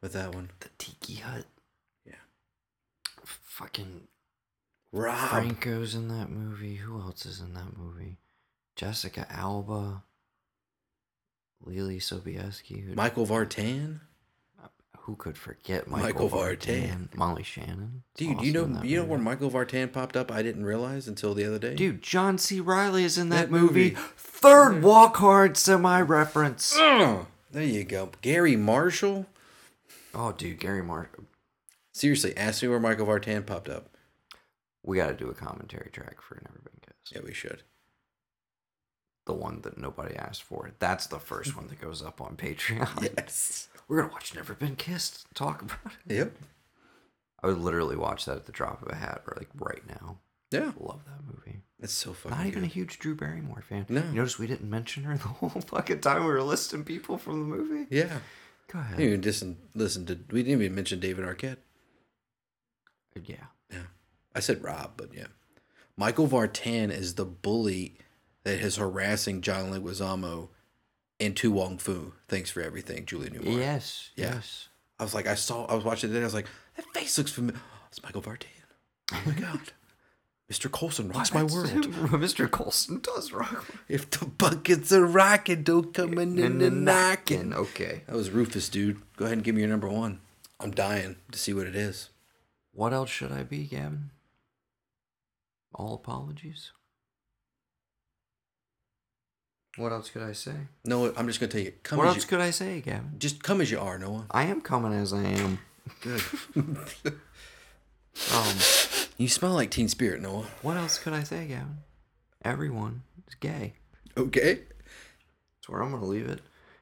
[0.00, 0.50] with that one.
[0.60, 1.44] The Tiki Hut.
[2.06, 2.14] Yeah.
[3.24, 4.02] Fucking
[4.92, 5.30] Rob.
[5.30, 6.76] Franco's in that movie.
[6.76, 8.16] Who else is in that movie?
[8.76, 10.02] Jessica Alba.
[11.66, 12.94] Leelee Sobieski.
[12.94, 14.00] Michael Vartan.
[15.00, 17.08] who could forget Michael Michael, Vartan.
[17.08, 17.14] Vartan?
[17.16, 18.02] Molly Shannon.
[18.16, 20.30] Dude, you know also in that you know where Michael Vartan popped up?
[20.30, 21.74] I didn't realize until the other day.
[21.74, 22.60] Dude, John C.
[22.60, 23.90] Reilly is in that, That movie.
[23.92, 23.96] movie.
[24.16, 26.74] Third Walk Hard semi reference.
[26.76, 26.80] Ugh.
[26.82, 28.10] Ah, there you go.
[28.20, 29.26] Garry Marshall.
[30.14, 31.18] Oh, dude, Gary Mark.
[31.92, 33.88] Seriously, ask me where Michael Vartan popped up.
[34.82, 37.14] We got to do a commentary track for Never Been Kissed.
[37.14, 37.62] Yeah, we should.
[39.26, 40.70] The one that nobody asked for.
[40.78, 43.10] That's the first one that goes up on Patreon.
[43.18, 43.68] Yes.
[43.88, 45.26] We're gonna watch Never Been Kissed.
[45.34, 46.14] Talk about it.
[46.16, 46.32] Yep.
[47.42, 50.18] I would literally watch that at the drop of a hat, or like right now.
[50.50, 50.72] Yeah.
[50.78, 51.60] Love that movie.
[51.80, 53.84] It's so fucking Not even a huge Drew Barrymore fan.
[53.88, 54.00] No.
[54.00, 57.40] You notice we didn't mention her the whole fucking time we were listing people from
[57.40, 57.86] the movie.
[57.94, 58.18] Yeah.
[58.72, 58.98] Go ahead.
[59.00, 60.18] Even listen, listen to.
[60.30, 61.58] We didn't even mention David Arquette.
[63.16, 63.44] Uh, yeah.
[63.70, 63.82] Yeah.
[64.34, 65.26] I said Rob, but yeah.
[65.96, 67.98] Michael Vartan is the bully
[68.46, 70.50] that is harassing John Leguizamo
[71.18, 72.12] in To Wong Foo.
[72.28, 73.58] Thanks for everything, Julie Newmar.
[73.58, 74.10] Yes.
[74.14, 74.34] Yeah.
[74.34, 74.68] Yes.
[75.00, 76.20] I was like, I saw, I was watching it.
[76.20, 76.46] I was like,
[76.76, 77.60] that face looks familiar.
[77.88, 78.46] It's Michael Vartan.
[79.12, 79.72] Oh my god,
[80.48, 80.70] Mr.
[80.70, 81.66] Coulson rocks my world.
[81.70, 82.48] Mr.
[82.48, 83.66] Coulson does rock.
[83.88, 87.52] If the buckets are rocking, don't come in and And knocking.
[87.52, 88.02] Okay.
[88.06, 89.00] That was Rufus, dude.
[89.16, 90.20] Go ahead and give me your number one.
[90.60, 92.10] I'm dying to see what it is.
[92.72, 94.10] What else should I be, Gavin?
[95.74, 96.70] All apologies.
[99.76, 100.54] What else could I say?
[100.84, 101.72] No, I'm just gonna tell you.
[101.82, 103.14] Come what as else you, could I say, Gavin?
[103.18, 104.26] just come as you are, Noah.
[104.30, 105.58] I am coming as I am.
[106.00, 106.22] Good.
[108.34, 108.56] Um,
[109.18, 110.46] you smell like Teen Spirit, Noah.
[110.62, 111.78] what else could I say, Gavin?
[112.42, 113.74] Everyone is gay.
[114.16, 114.54] Okay.
[114.54, 116.40] That's where I'm gonna leave it.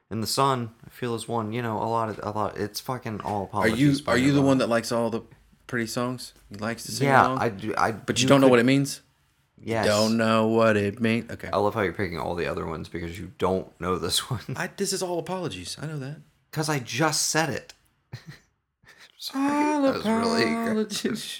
[0.09, 1.51] And the sun, I feel is one.
[1.51, 2.57] You know, a lot of a lot.
[2.57, 5.23] It's fucking all Are you are you the one that likes all the
[5.67, 6.33] pretty songs?
[6.49, 7.39] He likes to sing Yeah, along?
[7.39, 7.73] I do.
[7.77, 7.91] I.
[7.91, 9.01] But you, don't know what it means.
[9.61, 9.85] Yes.
[9.87, 11.31] Don't know what it means.
[11.31, 11.49] Okay.
[11.51, 14.41] I love how you're picking all the other ones because you don't know this one.
[14.55, 15.77] I this is all apologies.
[15.81, 16.17] I know that.
[16.51, 17.73] Because I just said it.
[19.17, 20.41] Sorry, that was really.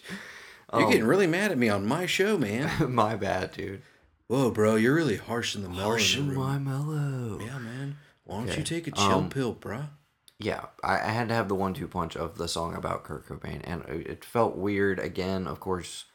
[0.73, 2.91] You're Um, getting really mad at me on my show, man.
[2.93, 3.81] my bad, dude.
[4.27, 5.83] Whoa, bro, you're really harsh in the mellow.
[5.83, 7.39] Harsh in my mellow.
[7.39, 7.97] Yeah, man.
[8.23, 9.89] Why don't Okay, you take a chill um, pill, bruh?
[10.39, 13.61] Yeah, I, I had to have the one-two punch of the song about Kurt Cobain,
[13.63, 14.97] and it felt weird.
[14.99, 16.05] Again, of course,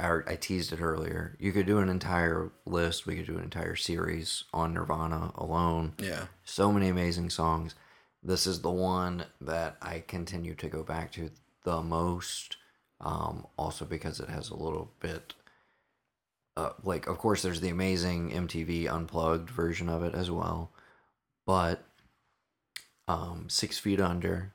[0.00, 1.36] I, I teased it earlier.
[1.38, 3.06] You could do an entire list.
[3.06, 5.94] We could do an entire series on Nirvana alone.
[5.98, 6.26] Yeah.
[6.44, 7.74] So many amazing songs.
[8.22, 11.30] This is the one that I continue to go back to
[11.64, 12.56] the most.
[13.00, 15.34] Um, also because it has a little bit.
[16.56, 20.72] Uh, like, of course, there's the amazing MTV Unplugged version of it as well,
[21.46, 21.84] but
[23.06, 24.52] um, Six Feet Under,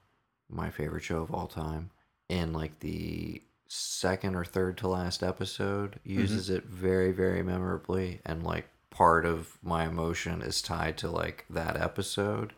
[0.50, 1.92] my favorite show of all time,
[2.30, 6.20] and like the second or third to last episode mm-hmm.
[6.20, 11.46] uses it very, very memorably, and like part of my emotion is tied to like
[11.50, 12.54] that episode.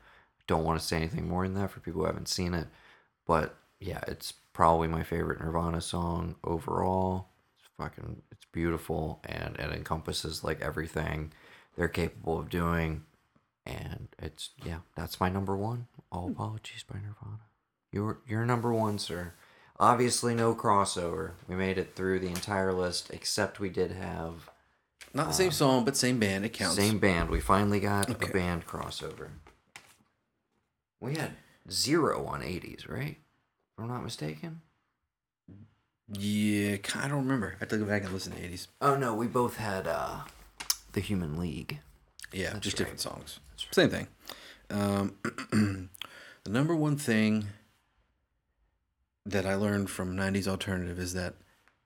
[0.48, 2.68] Don't want to say anything more than that for people who haven't seen it,
[3.26, 7.30] but yeah, it's probably my favorite Nirvana song overall.
[7.60, 11.32] It's fucking, it's beautiful, and it encompasses like everything
[11.76, 13.04] they're capable of doing
[13.66, 15.88] and it's yeah, that's my number one.
[16.12, 16.34] All hmm.
[16.34, 17.42] apologies by Nirvana.
[17.92, 19.34] You're you're number one, sir.
[19.80, 21.32] Obviously, no crossover.
[21.48, 24.50] We made it through the entire list, except we did have
[25.14, 26.46] Not the same song, but same band.
[26.46, 26.76] It counts.
[26.76, 27.30] Same band.
[27.30, 28.30] We finally got Okay.
[28.30, 29.30] a band crossover.
[31.02, 31.34] We had
[31.70, 33.18] zero on 80s, right?
[33.78, 34.62] If I'm not mistaken.
[36.12, 37.54] Yeah, I don't remember.
[37.56, 38.68] I have to go back and listen to 80s.
[38.82, 40.22] Oh no, we both had uh
[40.94, 41.80] the Human League.
[42.32, 42.78] Yeah, That's just right.
[42.80, 43.40] different songs.
[43.72, 44.08] Same thing.
[44.70, 45.16] Um,
[46.44, 47.48] the number one thing
[49.28, 51.34] that I learned from 90s alternative is that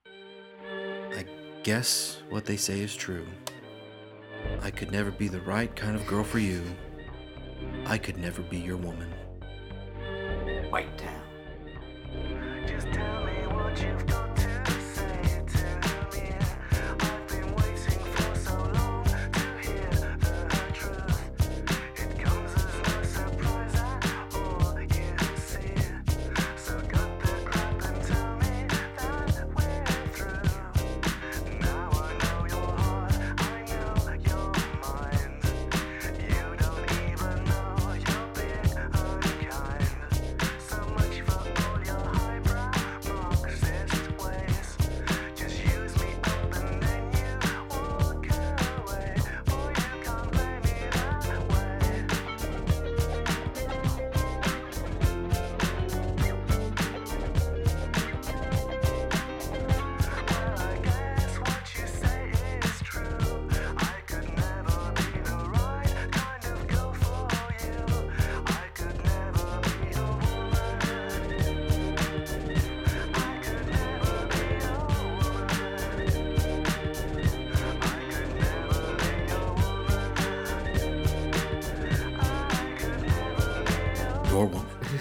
[0.05, 1.25] I
[1.63, 3.25] guess what they say is true.
[4.61, 6.61] I could never be the right kind of girl for you.
[7.85, 9.13] I could never be your woman.
[10.69, 11.18] White Town.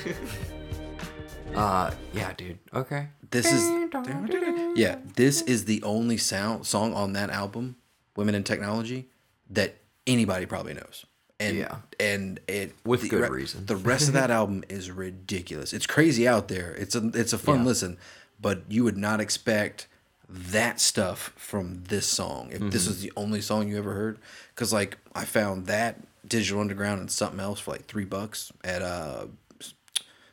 [1.54, 2.58] Uh yeah, dude.
[2.74, 3.08] Okay.
[3.30, 3.62] This is
[4.76, 4.96] yeah.
[5.16, 7.76] This is the only sound song on that album,
[8.16, 9.08] "Women in Technology,"
[9.50, 9.76] that
[10.06, 11.06] anybody probably knows.
[11.40, 11.76] And Yeah.
[11.98, 13.64] and it With the good re- reason.
[13.66, 15.72] The rest of that album is ridiculous.
[15.72, 16.74] It's crazy out there.
[16.74, 17.64] It's a it's a fun Yeah.
[17.64, 17.98] listen,
[18.40, 19.88] but you would not expect
[20.28, 22.90] that stuff from this song if this Mm-hmm.
[22.90, 24.18] was the only song you ever heard.
[24.54, 25.96] Because like I found that
[26.26, 29.26] Digital Underground and something else for like three bucks at uh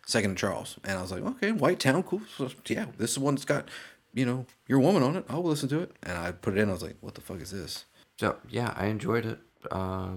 [0.05, 2.21] Second Charles, and I was like, okay, White Town, cool.
[2.37, 3.67] So, yeah, this is one that's got,
[4.13, 5.25] you know, your woman on it.
[5.29, 6.69] I'll listen to it, and I put it in.
[6.69, 7.85] I was like, what the fuck is this?
[8.19, 9.39] So yeah, I enjoyed it.
[9.71, 10.09] Uh,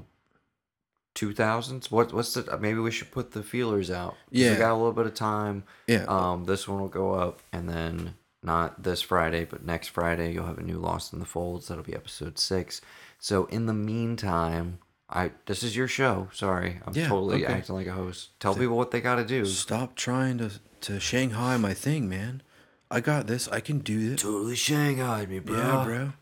[1.14, 1.90] two thousands.
[1.90, 2.58] What what's the?
[2.58, 4.52] Maybe we should put the feelers out Yeah.
[4.52, 5.64] we got a little bit of time.
[5.86, 6.04] Yeah.
[6.06, 10.46] Um, this one will go up, and then not this Friday, but next Friday you'll
[10.46, 11.68] have a new Lost in the Folds.
[11.68, 12.80] That'll be episode six.
[13.18, 14.78] So in the meantime,
[15.10, 16.28] I this is your show.
[16.32, 17.52] Sorry, I'm Yeah, totally okay.
[17.54, 18.38] acting like a host.
[18.40, 19.44] Tell people what they got to do.
[19.46, 20.50] Stop trying to
[20.82, 22.42] to Shanghai my thing, man.
[22.90, 23.48] I got this.
[23.48, 24.22] I can do this.
[24.22, 25.56] Totally shanghaied me, bro.
[25.56, 26.12] Yeah, bro.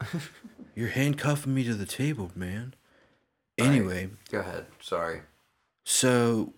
[0.74, 2.74] You're handcuffing me to the table, man.
[3.58, 4.66] Anyway, Go ahead.
[4.80, 5.22] Sorry.
[5.84, 6.52] So,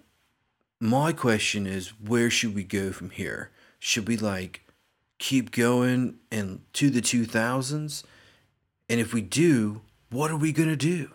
[0.81, 3.51] my question is, where should we go from here?
[3.79, 4.63] Should we like
[5.19, 8.03] keep going and to the 2000s?
[8.89, 11.11] And if we do, what are we going to do?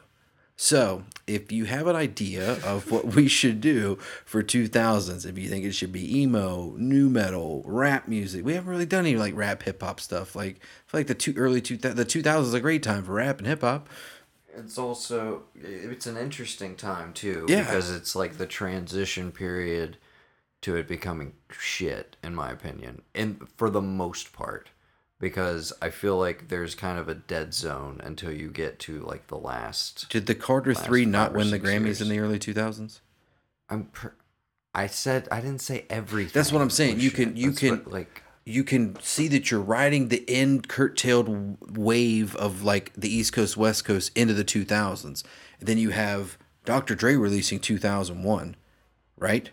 [0.55, 5.49] So, if you have an idea of what we should do for 2000s, if you
[5.49, 9.35] think it should be emo, nu metal, rap music, we haven't really done any like
[9.35, 10.35] rap hip hop stuff.
[10.35, 13.13] Like, I feel like the two early two the 2000s is a great time for
[13.13, 13.89] rap and hip hop.
[14.55, 17.63] It's also it's an interesting time too Yeah.
[17.63, 19.97] because it's like the transition period
[20.61, 23.01] to it becoming shit in my opinion.
[23.15, 24.69] And for the most part
[25.23, 29.27] because I feel like there's kind of a dead zone until you get to like
[29.27, 32.01] the last Did the Carter 3 not win the Grammys years.
[32.01, 32.99] in the early 2000s?
[33.69, 34.09] I'm pr-
[34.75, 36.33] I said I didn't say everything.
[36.33, 36.99] That's what I'm saying.
[36.99, 40.67] You can- you That's can- what, like you can see that you're riding the end
[40.67, 45.23] curtailed wave of like the East Coast, West Coast into the 2000s.
[45.59, 46.95] And then you have Dr.
[46.95, 48.57] Dre releasing 2001,
[49.17, 49.49] right?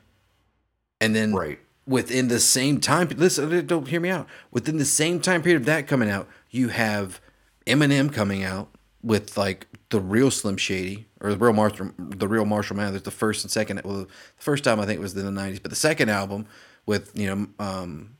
[1.00, 1.60] And then Right.
[1.86, 4.26] Within the same time, listen, don't hear me out.
[4.50, 7.20] Within the same time period of that coming out, you have
[7.66, 8.68] Eminem coming out
[9.02, 13.02] with like the real Slim Shady or the real Marshall, the real Marshall Mathers.
[13.02, 15.70] The first and second, well, the first time I think was in the '90s, but
[15.70, 16.46] the second album
[16.86, 18.16] with you know, um,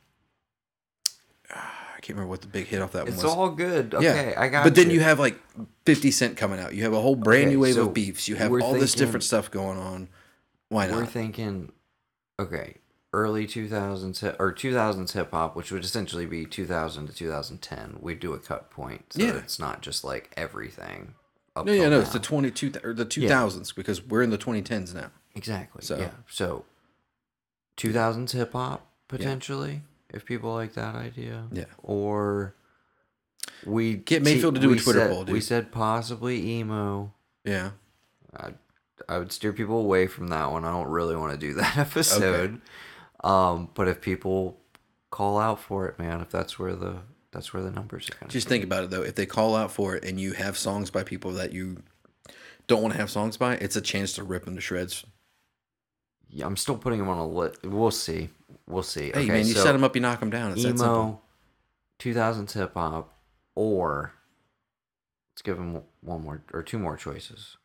[1.49, 3.25] I can't remember what the big hit off that it's one was.
[3.25, 3.93] It's all good.
[3.93, 5.39] Okay, I got But then you have like
[5.85, 6.73] 50 Cent coming out.
[6.73, 8.27] You have a whole brand Okay, new wave so of beefs.
[8.27, 10.09] You have all this different stuff going on.
[10.69, 10.95] Why not?
[10.95, 11.71] We're thinking,
[12.39, 12.77] okay,
[13.13, 17.97] early 2000s or 2000s hip hop, which would essentially be 2000 to 2010.
[17.99, 19.37] We do a cut point, so Yeah.
[19.37, 21.15] it's not just like everything.
[21.55, 22.23] Up No, yeah, no, it's the now.
[22.23, 25.11] 22 or the 2000s because we're in the 2010s now.
[25.35, 25.83] exactly.
[25.83, 26.63] so- yeah, so
[27.77, 31.47] 2000s hip hop potentially, if people like that idea.
[31.51, 31.65] Yeah.
[31.83, 32.55] Or
[33.65, 37.13] we Get Mayfield to do a Twitter said- poll, We said possibly emo.
[37.43, 37.71] Yeah.
[38.35, 38.53] I,
[39.09, 40.63] I would steer people away from that one.
[40.63, 42.61] I don't really want to do that episode.
[43.23, 44.57] Um, but if people
[45.09, 46.97] call out for it, man, if that's where the
[47.31, 48.29] that's where the numbers are going.
[48.29, 49.03] Just think about it though.
[49.03, 51.83] If they call out for it and you have songs by people that you
[52.67, 55.05] don't want to have songs by, it's a chance to rip them to shreds.
[56.29, 57.63] Yeah, I'm still putting them on a list.
[57.63, 58.29] We'll see.
[58.67, 59.11] We'll see.
[59.13, 60.51] Hey okay, man, you so set them up, you knock them down.
[60.53, 61.21] It's that emo,
[61.99, 63.13] 2000s hip hop,
[63.55, 64.13] or
[65.33, 67.57] let's give them one more or two more choices.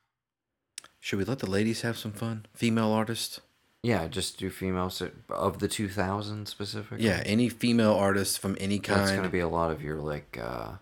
[1.01, 2.47] Should we let the ladies have some fun?
[2.55, 3.41] Female artists?
[3.87, 5.01] Yeah, just do females
[5.31, 7.05] of the 2000 specifically.
[7.07, 9.01] Yeah, any female artist from any kind.
[9.01, 10.73] That's going to be a lot of your like uh,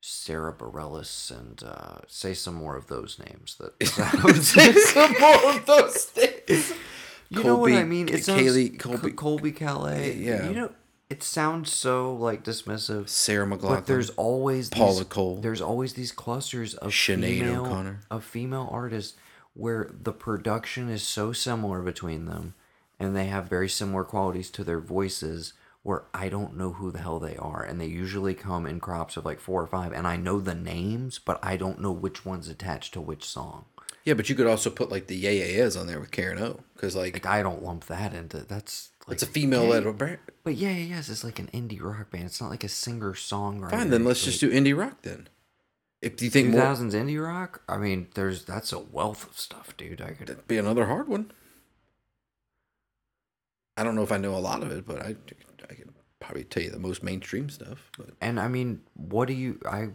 [0.00, 3.56] Sara Bareilles and uh, say some more of those names.
[3.60, 3.72] That
[4.42, 6.72] Say some more of those names.
[7.30, 8.08] you know what I mean?
[8.08, 10.20] It K- sounds Kaylee- Colbie, Colbie- Colbie Caillat.
[10.20, 10.48] Yeah.
[10.48, 10.70] you know,
[11.08, 13.08] it sounds so like dismissive.
[13.08, 13.68] Sarah McLachlan.
[13.68, 15.36] But there's always Paula these, Cole.
[15.40, 18.00] There's always these clusters of Sinead female, O'Connor.
[18.10, 19.16] of female artists
[19.54, 22.54] where the production is so similar between them,
[23.00, 25.54] and they have very similar qualities to their voices.
[25.82, 29.18] Where I don't know who the hell they are, and they usually come in crops
[29.18, 32.24] of like four or five, and I know the names, but I don't know which
[32.24, 33.66] one's attached to which song.
[34.04, 36.38] Yeah, but you could also put like the Yeah Yeah Yeahs on there with Karen
[36.38, 36.60] O.
[36.74, 39.90] Because like, Like I don't lump that into that's like it's a female led yeah,
[39.92, 40.18] brand.
[40.42, 42.24] But yeah, yeah, yes, it's like an indie rock band.
[42.24, 43.70] It's not like a singer songwriter.
[43.70, 45.28] Fine, then let's just do indie rock then.
[46.04, 47.62] If you think two more, thousands indie rock.
[47.68, 50.00] I mean, there's that's a wealth of stuff, dude.
[50.02, 50.28] I could.
[50.28, 51.32] that'd be another hard one.
[53.76, 55.16] I don't know if I know a lot of it, but I
[55.68, 57.90] I could probably tell you the most mainstream stuff.
[57.96, 59.60] But And I mean, what do you?
[59.66, 59.88] I.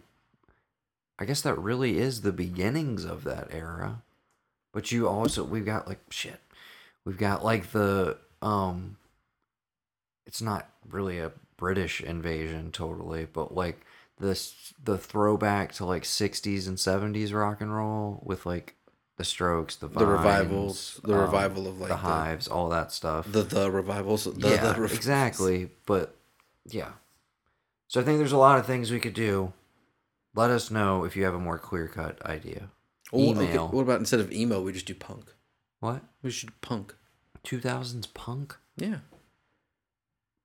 [1.21, 4.03] I guess that really is the beginnings of that era,
[4.73, 6.39] but you also we've got like shit.
[7.05, 8.97] We've got like the um.
[10.25, 13.85] It's not really a British invasion totally, but like
[14.19, 18.75] this the throwback to like 60s and 70s rock and roll with like
[19.17, 22.91] the Strokes, the The revivals, the um, revival of, like, the the- Hives, all that
[22.93, 23.29] stuff.
[23.29, 25.69] the the revivals, the, yeah, the rev- exactly.
[25.85, 26.15] But
[26.65, 26.91] yeah,
[27.87, 29.51] so I think there's a lot of things we could do.
[30.35, 32.69] Let us know if you have a more clear cut idea.
[33.11, 33.67] Oh, okay, Email.
[33.69, 35.25] What about instead of emo, we just do punk?
[35.81, 36.01] What?
[36.21, 36.95] We should punk.
[37.43, 38.55] 2000s punk?
[38.77, 38.99] Yeah.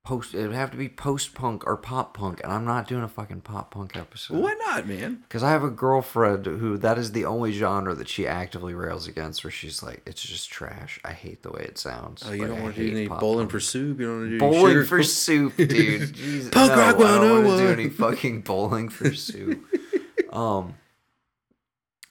[0.05, 0.35] Post.
[0.35, 3.07] It would have to be post punk or pop punk, and I'm not doing a
[3.07, 4.37] fucking pop punk episode.
[4.37, 5.23] Why not, man?
[5.23, 9.07] Because I have a girlfriend who that is the only genre that she actively rails
[9.07, 10.99] against, where she's like, "It's just trash.
[11.03, 13.45] I hate the way it sounds." Oh, you Like, don't want to do any bowling
[13.47, 13.99] punk." for soup?
[13.99, 16.13] You don't want to do bowling for soup, dude.
[16.13, 16.49] Jesus.
[16.51, 19.65] Punk no, rock I don't want to do any fucking bowling for soup.
[20.31, 20.75] um,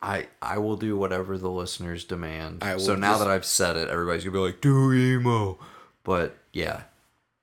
[0.03, 2.65] I I will do whatever the listeners demand.
[2.79, 5.61] So now just- that I've said it, everybody's gonna be like, "Do emo,"
[6.03, 6.83] but yeah.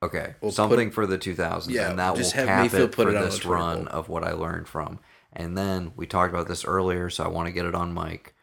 [0.03, 2.95] Okay, We'll put- something for the 2000s, Yeah, and that just will cap Mayfield it
[2.95, 4.99] put for it this run of what I learned from.
[5.32, 8.34] And then we talked about this earlier, so I want to get it on mic.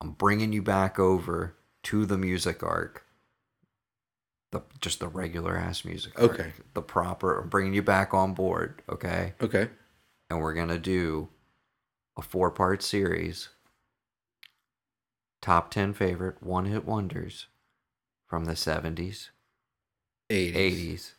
[0.00, 3.06] I'm bringing you back over to the Music Ark,
[4.50, 6.12] the just the regular ass music.
[6.20, 6.52] Ark, Okay.
[6.74, 7.38] the proper.
[7.40, 8.82] I'm bringing you back on board.
[8.88, 9.70] Okay, Okay.
[10.28, 11.30] and we're gonna do
[12.18, 13.48] a four part series.
[15.40, 17.46] Top ten favorite one hit wonders
[18.28, 19.30] from the 70s,
[20.32, 20.54] 80s.
[20.54, 21.10] 80s,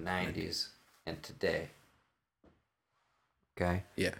[0.00, 0.68] 90s,
[1.06, 1.68] and today.
[3.56, 3.82] Okay?
[3.96, 4.14] Yeah.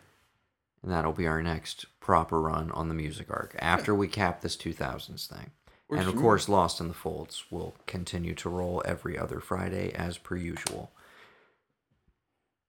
[0.82, 4.56] And that'll be our next proper run on the Music Ark after we cap this
[4.56, 5.50] 2000s thing.
[5.88, 9.40] Works and of for course, Lost in the Folds will continue to roll every other
[9.40, 10.90] Friday as per usual.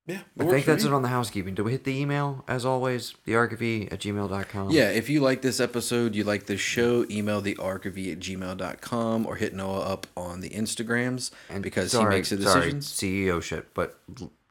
[0.09, 0.21] Yeah.
[0.39, 1.55] I think that's it on the housekeeping.
[1.55, 3.13] Did we hit the email as always?
[3.27, 4.71] thearkofe at gmail.com.
[4.71, 9.25] Yeah, if you like this episode, you like this show, email the arkofe at gmail.com
[9.25, 12.87] or hit Noah up on the Instagrams And because sorry, he makes the sorry, decisions.
[12.91, 13.99] CEO shit, but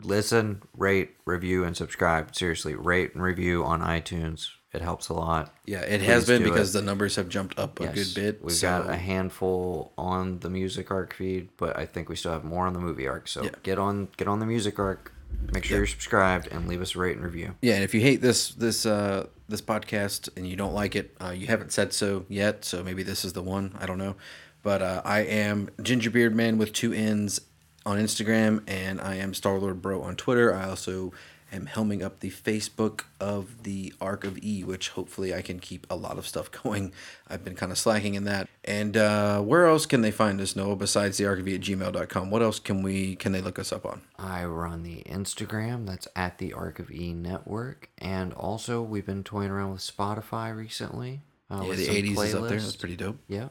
[0.02, 2.34] listen, rate, review, and subscribe.
[2.34, 4.50] Seriously, rate and review on iTunes.
[4.72, 5.54] It helps a lot.
[5.64, 6.80] Yeah, it Please has been because it.
[6.80, 8.44] the numbers have jumped up a Yes, good bit.
[8.44, 12.32] We've so got a handful on the Music Ark feed, but I think we still
[12.32, 13.28] have more on the Movie Ark.
[13.28, 13.50] So Yeah.
[13.62, 15.12] get on get on the Music Ark.
[15.52, 15.78] Make sure Yeah.
[15.80, 17.54] you're subscribed and leave us a rate and review.
[17.62, 21.16] Yeah, and if you hate this this uh this podcast and you don't like it,
[21.20, 23.74] uh, you haven't said so yet, so maybe this is the one.
[23.80, 24.14] I don't know,
[24.62, 27.40] but uh, I am Gingerbeard Man with two N's
[27.86, 30.54] on Instagram, and I am Star Lord Bro on Twitter.
[30.54, 31.12] I also
[31.52, 35.86] am helming up the Facebook of the Ark of E, which hopefully I can keep
[35.90, 36.92] a lot of stuff going.
[37.28, 38.48] I've been kind of slacking in that.
[38.64, 41.60] And uh, where else can they find us, Noah, besides the Ark of E at
[41.60, 42.30] gmail.com?
[42.30, 44.02] What else can we can they look us up on?
[44.18, 45.86] I run the Instagram.
[45.86, 50.54] That's at the Ark of E Network, and also we've been toying around with Spotify
[50.54, 51.22] recently.
[51.50, 52.60] Uh, yeah, with the some 80s is up there.
[52.60, 53.18] That's pretty dope.
[53.26, 53.48] Yeah.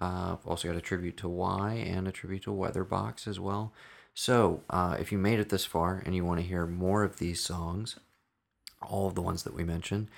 [0.00, 3.72] Uh, I've also got a tribute to Y and a tribute to Weatherbox as well.
[4.14, 7.18] So, uh, if you made it this far and you want to hear more of
[7.18, 7.98] these songs,
[8.82, 10.08] all of the ones that we mentioned,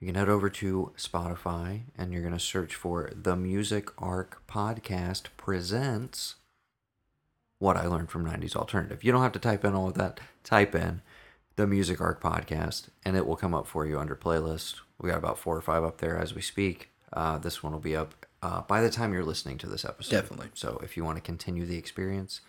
[0.00, 4.42] you can head over to Spotify and you're going to search for the Music Ark
[4.48, 6.34] Podcast Presents
[7.58, 9.04] What I Learned from 90s Alternative.
[9.04, 10.20] You don't have to type in all of that.
[10.42, 11.00] Type in
[11.56, 14.80] the Music Ark Podcast and it will come up for you under playlist.
[15.00, 16.90] We got about four or five up there as we speak.
[17.12, 20.10] Uh, this one will be up uh, by the time you're listening to this episode.
[20.10, 20.48] Definitely.
[20.54, 22.40] So if you want to continue the experience,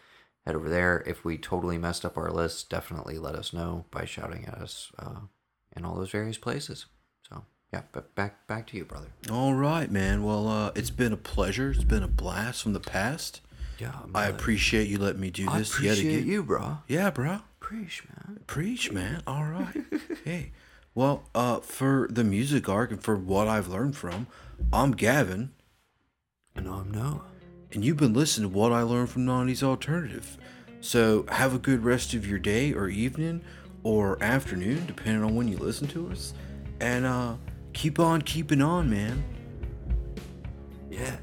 [0.46, 1.04] head over there.
[1.06, 4.92] If we totally messed up our list, definitely let us know by shouting at us
[5.00, 5.22] uh,
[5.76, 6.86] in all those various places.
[7.28, 7.44] So
[7.74, 9.08] yeah, but back back to you, brother.
[9.32, 10.24] All right, man.
[10.24, 11.72] Well, uh, it's been a pleasure.
[11.72, 13.42] It's been a blast from the past.
[13.80, 16.28] Yeah, I appreciate you letting me do I this yet appreciate again.
[16.30, 16.78] you, bro.
[16.88, 17.40] Yeah, bro.
[17.60, 18.40] Preach, man.
[18.48, 19.22] Preach, man.
[19.28, 19.84] All right.
[20.24, 20.52] hey.
[20.94, 24.28] Well, uh, for the Music Ark and for what I've learned from,
[24.72, 25.52] I'm Gavin,
[26.56, 27.24] And I'm Noah.
[27.76, 30.38] And you've been listening to what I learned from 90s Alternative.
[30.80, 33.41] So have a good rest of your day or evening
[33.84, 36.34] or afternoon, depending on when you listen to us.
[36.80, 37.35] And uh,
[37.73, 39.23] keep on keeping on, man.
[40.89, 41.18] Yeah.